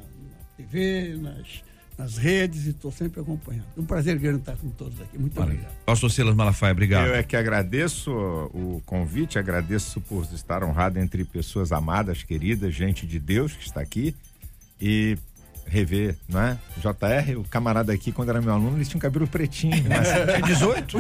[0.58, 1.64] TV, nas
[1.98, 3.66] nas redes e estou sempre acompanhando.
[3.78, 5.18] É um prazer grande estar com todos aqui.
[5.18, 5.62] Muito Maravilha.
[5.62, 5.86] obrigado.
[5.86, 7.08] Pastor Silas Malafaia, obrigado.
[7.08, 13.06] Eu é que agradeço o convite, agradeço por estar honrado entre pessoas amadas, queridas, gente
[13.06, 14.16] de Deus que está aqui
[14.82, 15.18] e
[15.66, 16.58] rever, não é?
[16.78, 19.84] JR, o camarada aqui, quando era meu aluno, ele tinha um cabelo pretinho.
[19.88, 20.08] Mas...
[20.36, 20.98] tinha 18?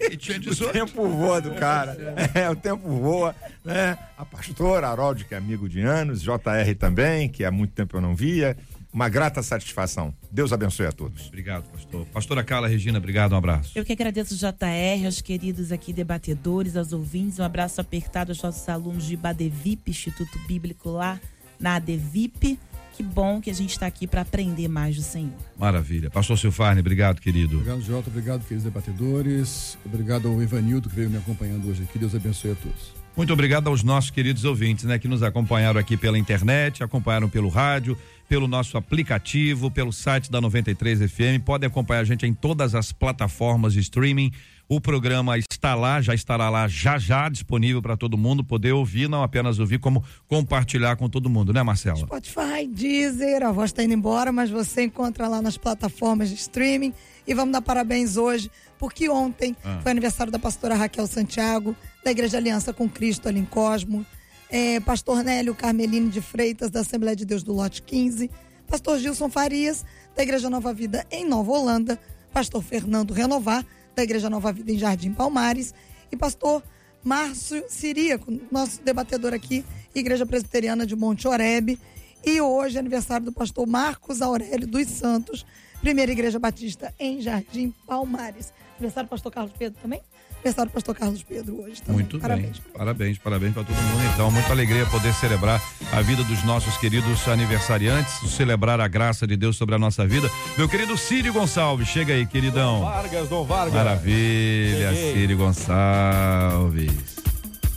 [0.00, 0.70] ele tinha 18.
[0.70, 1.96] O tempo voa do cara.
[2.34, 3.96] É, o tempo voa, né?
[4.16, 8.00] A pastora Harold, que é amigo de anos, JR também, que há muito tempo eu
[8.00, 8.56] não via
[8.92, 10.14] uma grata satisfação.
[10.30, 11.28] Deus abençoe a todos.
[11.28, 12.06] Obrigado, pastor.
[12.06, 13.72] Pastora Carla Regina, obrigado, um abraço.
[13.74, 18.42] Eu que agradeço o JR, aos queridos aqui debatedores, aos ouvintes, um abraço apertado aos
[18.42, 21.18] nossos alunos de Badevip, Instituto Bíblico lá
[21.58, 22.58] na ADVIP.
[22.94, 25.32] Que bom que a gente está aqui para aprender mais do Senhor.
[25.58, 26.10] Maravilha.
[26.10, 27.56] Pastor Silfarne, obrigado, querido.
[27.56, 28.10] Obrigado, Jota.
[28.10, 29.78] Obrigado, queridos debatedores.
[29.84, 31.98] Obrigado ao Ivanildo que veio me acompanhando hoje aqui.
[31.98, 32.92] Deus abençoe a todos.
[33.16, 37.48] Muito obrigado aos nossos queridos ouvintes, né, que nos acompanharam aqui pela internet, acompanharam pelo
[37.50, 37.96] rádio,
[38.32, 41.44] pelo nosso aplicativo, pelo site da 93 FM.
[41.44, 44.32] Podem acompanhar a gente em todas as plataformas de streaming.
[44.66, 49.06] O programa está lá, já estará lá já já disponível para todo mundo poder ouvir,
[49.06, 51.98] não apenas ouvir, como compartilhar com todo mundo, né, Marcela?
[51.98, 56.94] Spotify, Deezer, a voz está indo embora, mas você encontra lá nas plataformas de streaming.
[57.26, 59.80] E vamos dar parabéns hoje, porque ontem Ah.
[59.82, 64.06] foi aniversário da pastora Raquel Santiago, da Igreja Aliança com Cristo ali em Cosmo.
[64.54, 68.30] É, pastor Nélio Carmelino de Freitas, da Assembleia de Deus do Lote 15.
[68.68, 69.82] Pastor Gilson Farias,
[70.14, 71.98] da Igreja Nova Vida em Nova Holanda.
[72.34, 73.64] Pastor Fernando Renovar,
[73.96, 75.72] da Igreja Nova Vida em Jardim Palmares.
[76.12, 76.62] E pastor
[77.02, 81.78] Márcio Siríaco, nosso debatedor aqui, Igreja Presbiteriana de Monte Oreb.
[82.22, 85.46] E hoje é aniversário do pastor Marcos Aurélio dos Santos,
[85.80, 88.52] Primeira Igreja Batista em Jardim Palmares.
[88.76, 90.02] Aniversário do pastor Carlos Pedro também?
[90.44, 91.94] Aniversário do pastor Carlos Pedro hoje também.
[92.02, 92.58] Muito Parabéns.
[92.58, 92.72] bem.
[92.76, 94.10] Parabéns, parabéns para todo mundo.
[94.12, 95.62] Então, muita alegria poder celebrar
[95.92, 100.28] a vida dos nossos queridos aniversariantes, celebrar a graça de Deus sobre a nossa vida.
[100.58, 102.80] Meu querido Círio Gonçalves, chega aí, queridão.
[102.80, 103.72] Vargas, Dom Vargas.
[103.74, 105.12] Maravilha, Cheguei.
[105.14, 106.92] Círio Gonçalves.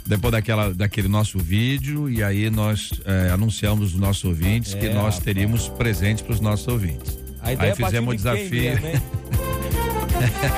[0.08, 4.94] Depois daquela, daquele nosso vídeo, e aí nós eh, anunciamos os nossos ouvintes que É,
[4.94, 5.20] nós rapaz.
[5.20, 7.18] teríamos presentes para os nossos ouvintes.
[7.42, 9.02] Aí fizemos o partiu de quem desafio.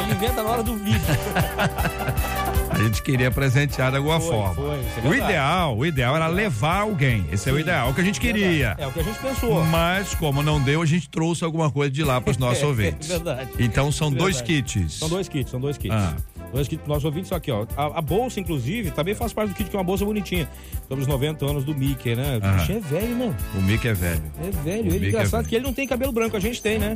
[0.04, 1.00] Ele inventa na hora do vídeo.
[2.70, 4.54] A gente queria presentear de alguma Foi, forma.
[4.54, 7.26] foi, é o ideal, o ideal era levar alguém.
[7.32, 7.62] Esse é o Sim.
[7.62, 8.76] ideal, o que a gente queria.
[8.78, 9.64] É o que a gente pensou.
[9.66, 13.08] Mas, como não deu, a gente trouxe alguma coisa de lá para os nossos ouvintes.
[13.08, 13.50] Verdade.
[13.58, 14.64] Então são dois Verdade.
[14.64, 14.94] kits.
[14.94, 15.92] São dois kits, são dois kits.
[15.96, 16.14] Ah.
[16.54, 17.66] Dois kits pros nossos ouvintes, só aqui, ó.
[17.76, 20.48] A, a bolsa, inclusive, também faz parte do kit, que é uma bolsa bonitinha.
[20.88, 22.38] Sobre os 90 anos do Mickey, né?
[22.42, 22.58] O Aham.
[22.58, 23.36] bichinho é velho, né?
[23.56, 24.22] O Mick é velho.
[24.40, 24.84] É velho.
[24.84, 25.50] O Ele, Mickey é engraçado velho.
[25.50, 26.96] que ele não tem cabelo branco, a gente tem, né?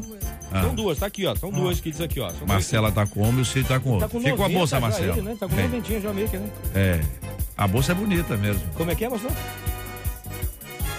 [0.52, 0.62] Ah.
[0.64, 1.36] São duas, tá aqui, ó.
[1.36, 2.30] São duas kits aqui, ó.
[2.30, 4.08] São Marcela tá com e o Cid tá com outro.
[4.08, 5.14] Tá com Fica com a 90 bolsa, já Marcela.
[5.14, 5.38] ele, né?
[5.40, 5.68] Tá com Vem.
[5.70, 6.50] 90 já meio que, né?
[6.76, 7.00] É.
[7.58, 8.62] A bolsa é bonita mesmo.
[8.76, 9.10] Como é que é,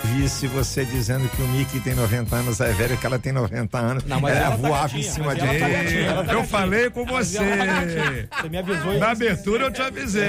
[0.02, 0.12] pastor?
[0.12, 3.78] Visse você dizendo que o Mickey tem 90 anos, é velho que ela tem 90
[3.78, 4.04] anos.
[4.04, 7.04] Não, mas ela, ela tá voava em cima de tá gatinha, tá Eu falei com
[7.04, 7.38] Mas você.
[7.38, 8.42] tá.
[8.42, 8.92] Você me avisou.
[8.98, 10.22] Na eu abertura eu te avisei.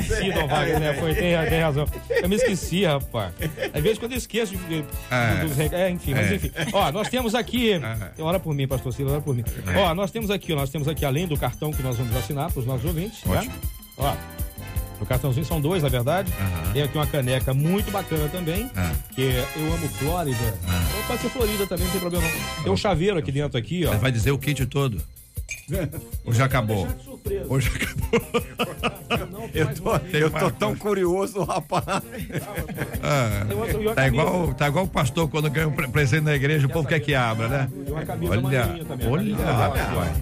[0.00, 0.94] esqueci, Dom Vargas, né?
[0.94, 1.86] Foi, tem, tem razão.
[2.22, 3.32] Eu me esqueci, rapaz.
[3.72, 5.44] Às vezes quando eu esqueço de, É.
[5.44, 6.34] dos é, enfim, mas É.
[6.36, 6.50] enfim.
[6.72, 7.80] Ó, nós temos aqui.
[8.18, 9.44] Ora por mim, pastor Ciro, ora por mim.
[9.74, 9.78] É.
[9.78, 12.50] Ó, nós temos aqui, ó, nós temos aqui, além do cartão que nós vamos assinar
[12.50, 13.36] para os nossos ouvintes, né?
[13.38, 13.54] Ótimo.
[13.96, 14.14] Ó.
[15.00, 16.32] O cartãozinho são dois, na verdade.
[16.38, 16.72] Aham.
[16.72, 18.92] Tem aqui uma caneca muito bacana também, Ah.
[19.14, 20.58] que é Eu Amo Flórida.
[20.96, 22.62] Ou pode ser Florida também, não tem problema não.
[22.64, 23.92] Tem um chaveiro aqui dentro, aqui, ó.
[23.92, 25.00] Você vai dizer o kit todo?
[26.24, 26.86] Ou já acabou?
[27.48, 28.20] Ou já acabou?
[29.52, 31.84] Eu tô, eu tô tão curioso, rapaz.
[33.02, 33.46] Ah,
[33.94, 36.86] tá, igual, tá igual o pastor quando ganha um pre- presente na igreja, o povo
[36.86, 37.68] quer que abra, né?
[38.30, 38.78] Olha,
[39.10, 40.16] olha, rapaz.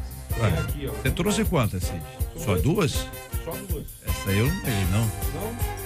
[1.02, 2.00] Você trouxe quantas, Cid?
[2.36, 3.06] Só duas?
[3.44, 3.84] Só duas.
[4.20, 5.00] Essa aí eu não peguei, não.
[5.00, 5.78] Não.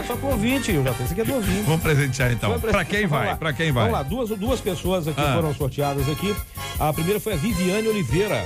[0.00, 1.62] É só pro ouvinte, eu já pensei que é do ouvinte.
[1.62, 2.58] Vamos presentear então.
[2.60, 3.36] Pra quem vai?
[3.36, 3.84] Pra quem vai?
[3.84, 5.34] Vamos lá, duas, duas pessoas aqui Ah.
[5.34, 6.34] foram sorteadas aqui.
[6.78, 8.44] A primeira foi a Viviane Oliveira,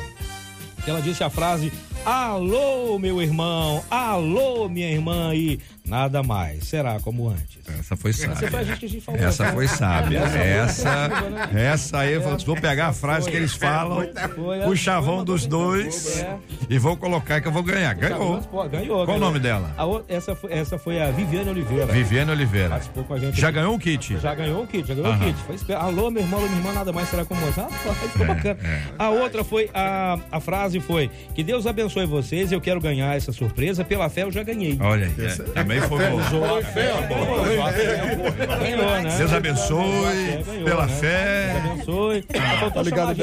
[0.85, 1.71] que ela disse a frase:
[2.05, 6.65] Alô, meu irmão, alô, minha irmã, e nada mais.
[6.65, 7.59] Será como antes.
[7.79, 8.65] Essa foi Essa foi a sábia.
[8.65, 9.21] gente que a gente falou.
[9.21, 10.19] Essa foi sábia.
[10.21, 11.09] Essa
[11.53, 11.67] né?
[11.67, 15.47] essa aí, eu vou- vou pegar a frase que eles falam, Foi, o chavão dos
[15.47, 16.37] dois, É.
[16.71, 17.95] e vou colocar que eu vou ganhar.
[17.95, 18.41] Ganhou.
[18.43, 19.05] Pô, Ganhou.
[19.05, 19.75] Qual o nome dela?
[20.09, 21.87] Essa, foi, essa foi a Viviane Oliveira.
[21.87, 22.71] Viviane Oliveira.
[22.71, 23.41] Participou com a gente.
[23.41, 24.19] Já ganhou um kit?
[24.19, 25.39] Já ganhou um kit, já ganhou um kit.
[25.47, 27.61] Foi esper- Alô, meu irmão, minha irmã, nada mais será como você.
[27.61, 28.59] Ah, ficou É, bacana.
[28.63, 28.83] é.
[28.99, 33.33] A outra foi, a, a frase foi, que Deus abençoe vocês, eu quero ganhar essa
[33.33, 34.77] surpresa, pela fé eu já ganhei.
[34.81, 35.15] Olha aí.
[35.25, 35.78] é, também
[39.03, 39.17] né?
[39.19, 40.93] Deus abençoe, pela né?
[40.95, 41.53] fé.
[41.53, 42.25] Deus abençoe.
[42.35, 43.23] Ah, faltou ligado.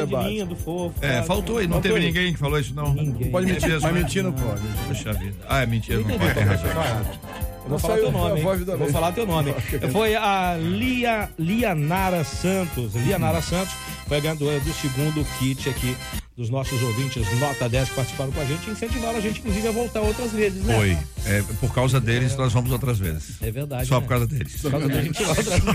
[1.02, 1.24] É, tá?
[1.24, 2.94] faltou aí, não teve ninguém que falou isso não.
[2.94, 3.32] Ninguém.
[3.32, 3.92] Pode mentir, É mas né?
[3.92, 4.62] mentir não pode.
[4.88, 5.36] Puxa vida.
[5.48, 7.55] Ah, é mentira, não pode.
[7.66, 9.54] Eu vou falar teu nome, a Vou falar teu nome.
[9.92, 12.94] Foi a Lia, Lianara Santos.
[12.94, 13.74] Lianara Santos
[14.08, 15.98] foi a ganhadora do segundo kit aqui
[16.38, 19.68] dos nossos ouvintes Nota 10 que participaram com a gente e incentivaram a gente, inclusive,
[19.68, 20.76] a voltar outras vezes, né?
[20.76, 20.98] Foi.
[21.26, 23.42] É, por causa deles, nós vamos outras vezes.
[23.42, 23.88] É verdade.
[23.88, 24.02] Só né?
[24.02, 24.62] por causa deles.
[24.62, 25.66] Por causa ir lá outras vezes.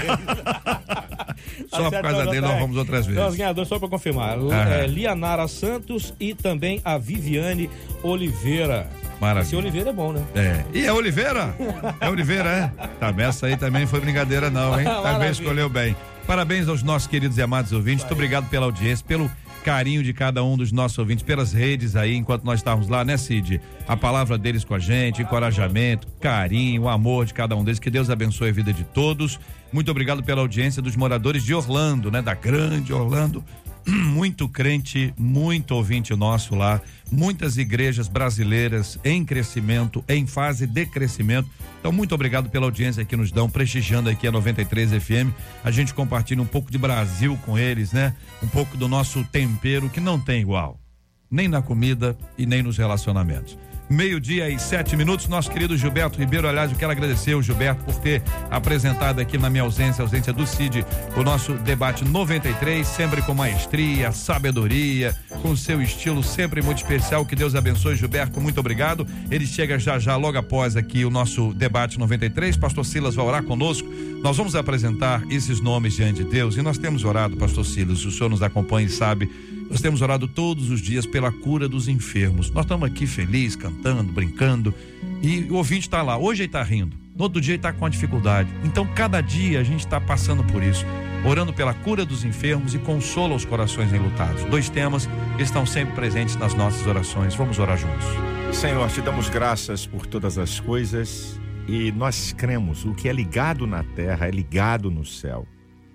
[1.71, 3.37] Só por causa não, dele, tá nós vamos outras vezes.
[3.37, 4.71] ganhadores, só para confirmar, Aham.
[4.71, 7.69] é, Lianara Santos e também a Viviane
[8.03, 8.89] Oliveira.
[9.21, 9.43] Maravilha.
[9.47, 10.25] Esse Oliveira é bom, né?
[10.35, 10.65] É.
[10.73, 11.55] E é Oliveira?
[12.01, 12.87] É Oliveira, é?
[12.99, 14.87] Tá, essa aí também foi brincadeira, não, hein?
[14.89, 15.31] Também Maravilha.
[15.31, 15.95] escolheu bem.
[16.27, 18.05] Parabéns aos nossos queridos e amados ouvintes.
[18.05, 19.31] Muito obrigado pela audiência, pelo
[19.65, 23.17] carinho de cada um dos nossos ouvintes, pelas redes aí, enquanto nós estávamos lá, né,
[23.17, 23.61] Cid?
[23.87, 27.79] A palavra deles com a gente, encorajamento, carinho, o amor de cada um deles.
[27.79, 29.39] Que Deus abençoe a vida de todos.
[29.73, 32.23] Muito obrigado pela audiência dos moradores de Orlando, né?
[32.23, 33.45] Da grande Orlando.
[34.11, 36.81] Muito crente, muito ouvinte nosso lá,
[37.11, 41.49] muitas igrejas brasileiras em crescimento, em fase de crescimento.
[41.81, 45.33] Então, muito obrigado pela audiência que nos dão, prestigiando aqui a 93 FM.
[45.65, 48.15] A gente compartilha um pouco de Brasil com eles, né?
[48.43, 50.79] Um pouco do nosso tempero que não tem igual.
[51.31, 53.57] nem na comida e nem nos relacionamentos.
[53.91, 56.47] Meio-dia e sete minutos, nosso querido Gilberto Ribeiro.
[56.47, 60.47] Aliás, eu quero agradecer o Gilberto por ter apresentado aqui na minha ausência, ausência do
[60.47, 60.87] Cid,
[61.17, 65.13] o nosso debate 93, sempre com maestria, sabedoria,
[65.43, 67.27] com seu estilo sempre muito especial.
[67.27, 68.41] Que Deus abençoe, Gilberto.
[68.41, 69.05] Muito obrigado.
[69.29, 72.57] Ele chega já já logo após aqui o nosso debate 93.
[72.57, 73.89] Pastor Silas vai orar conosco.
[74.23, 78.05] Nós vamos apresentar esses nomes diante de Deus e nós temos orado, Pastor Silas.
[78.05, 79.29] O senhor nos acompanha e sabe
[79.71, 82.51] nós temos orado todos os dias pela cura dos enfermos.
[82.51, 84.75] Nós estamos aqui felizes, cantando, brincando.
[85.23, 86.19] E o ouvinte está lá.
[86.19, 86.97] Hoje ele está rindo.
[87.17, 88.53] No outro dia ele está com a dificuldade.
[88.65, 90.85] Então, cada dia a gente está passando por isso.
[91.25, 94.43] Orando pela cura dos enfermos e consola os corações enlutados.
[94.47, 97.37] Dois temas que estão sempre presentes nas nossas orações.
[97.37, 98.07] Vamos orar juntos.
[98.53, 103.69] Senhor, te damos graças por todas as coisas e nós cremos: o que é ligado
[103.69, 105.47] na terra é ligado no céu.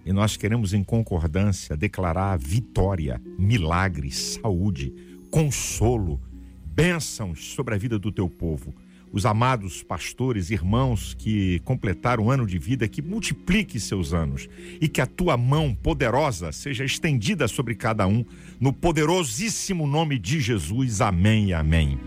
[0.06, 4.94] E nós queremos, em concordância, declarar vitória, milagre, saúde,
[5.32, 6.22] consolo,
[6.64, 8.74] bênçãos sobre a vida do teu povo.
[9.12, 14.48] Os amados pastores, irmãos que completaram o ano de vida, que multiplique seus anos
[14.80, 18.26] e que a tua mão poderosa seja estendida sobre cada um,
[18.60, 21.02] no poderosíssimo nome de Jesus.
[21.02, 21.98] Amém e amém.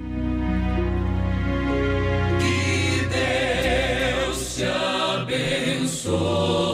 [2.38, 6.67] Que Deus te abençoe.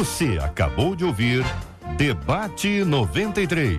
[0.00, 1.44] Você acabou de ouvir
[1.98, 3.76] Debate 93.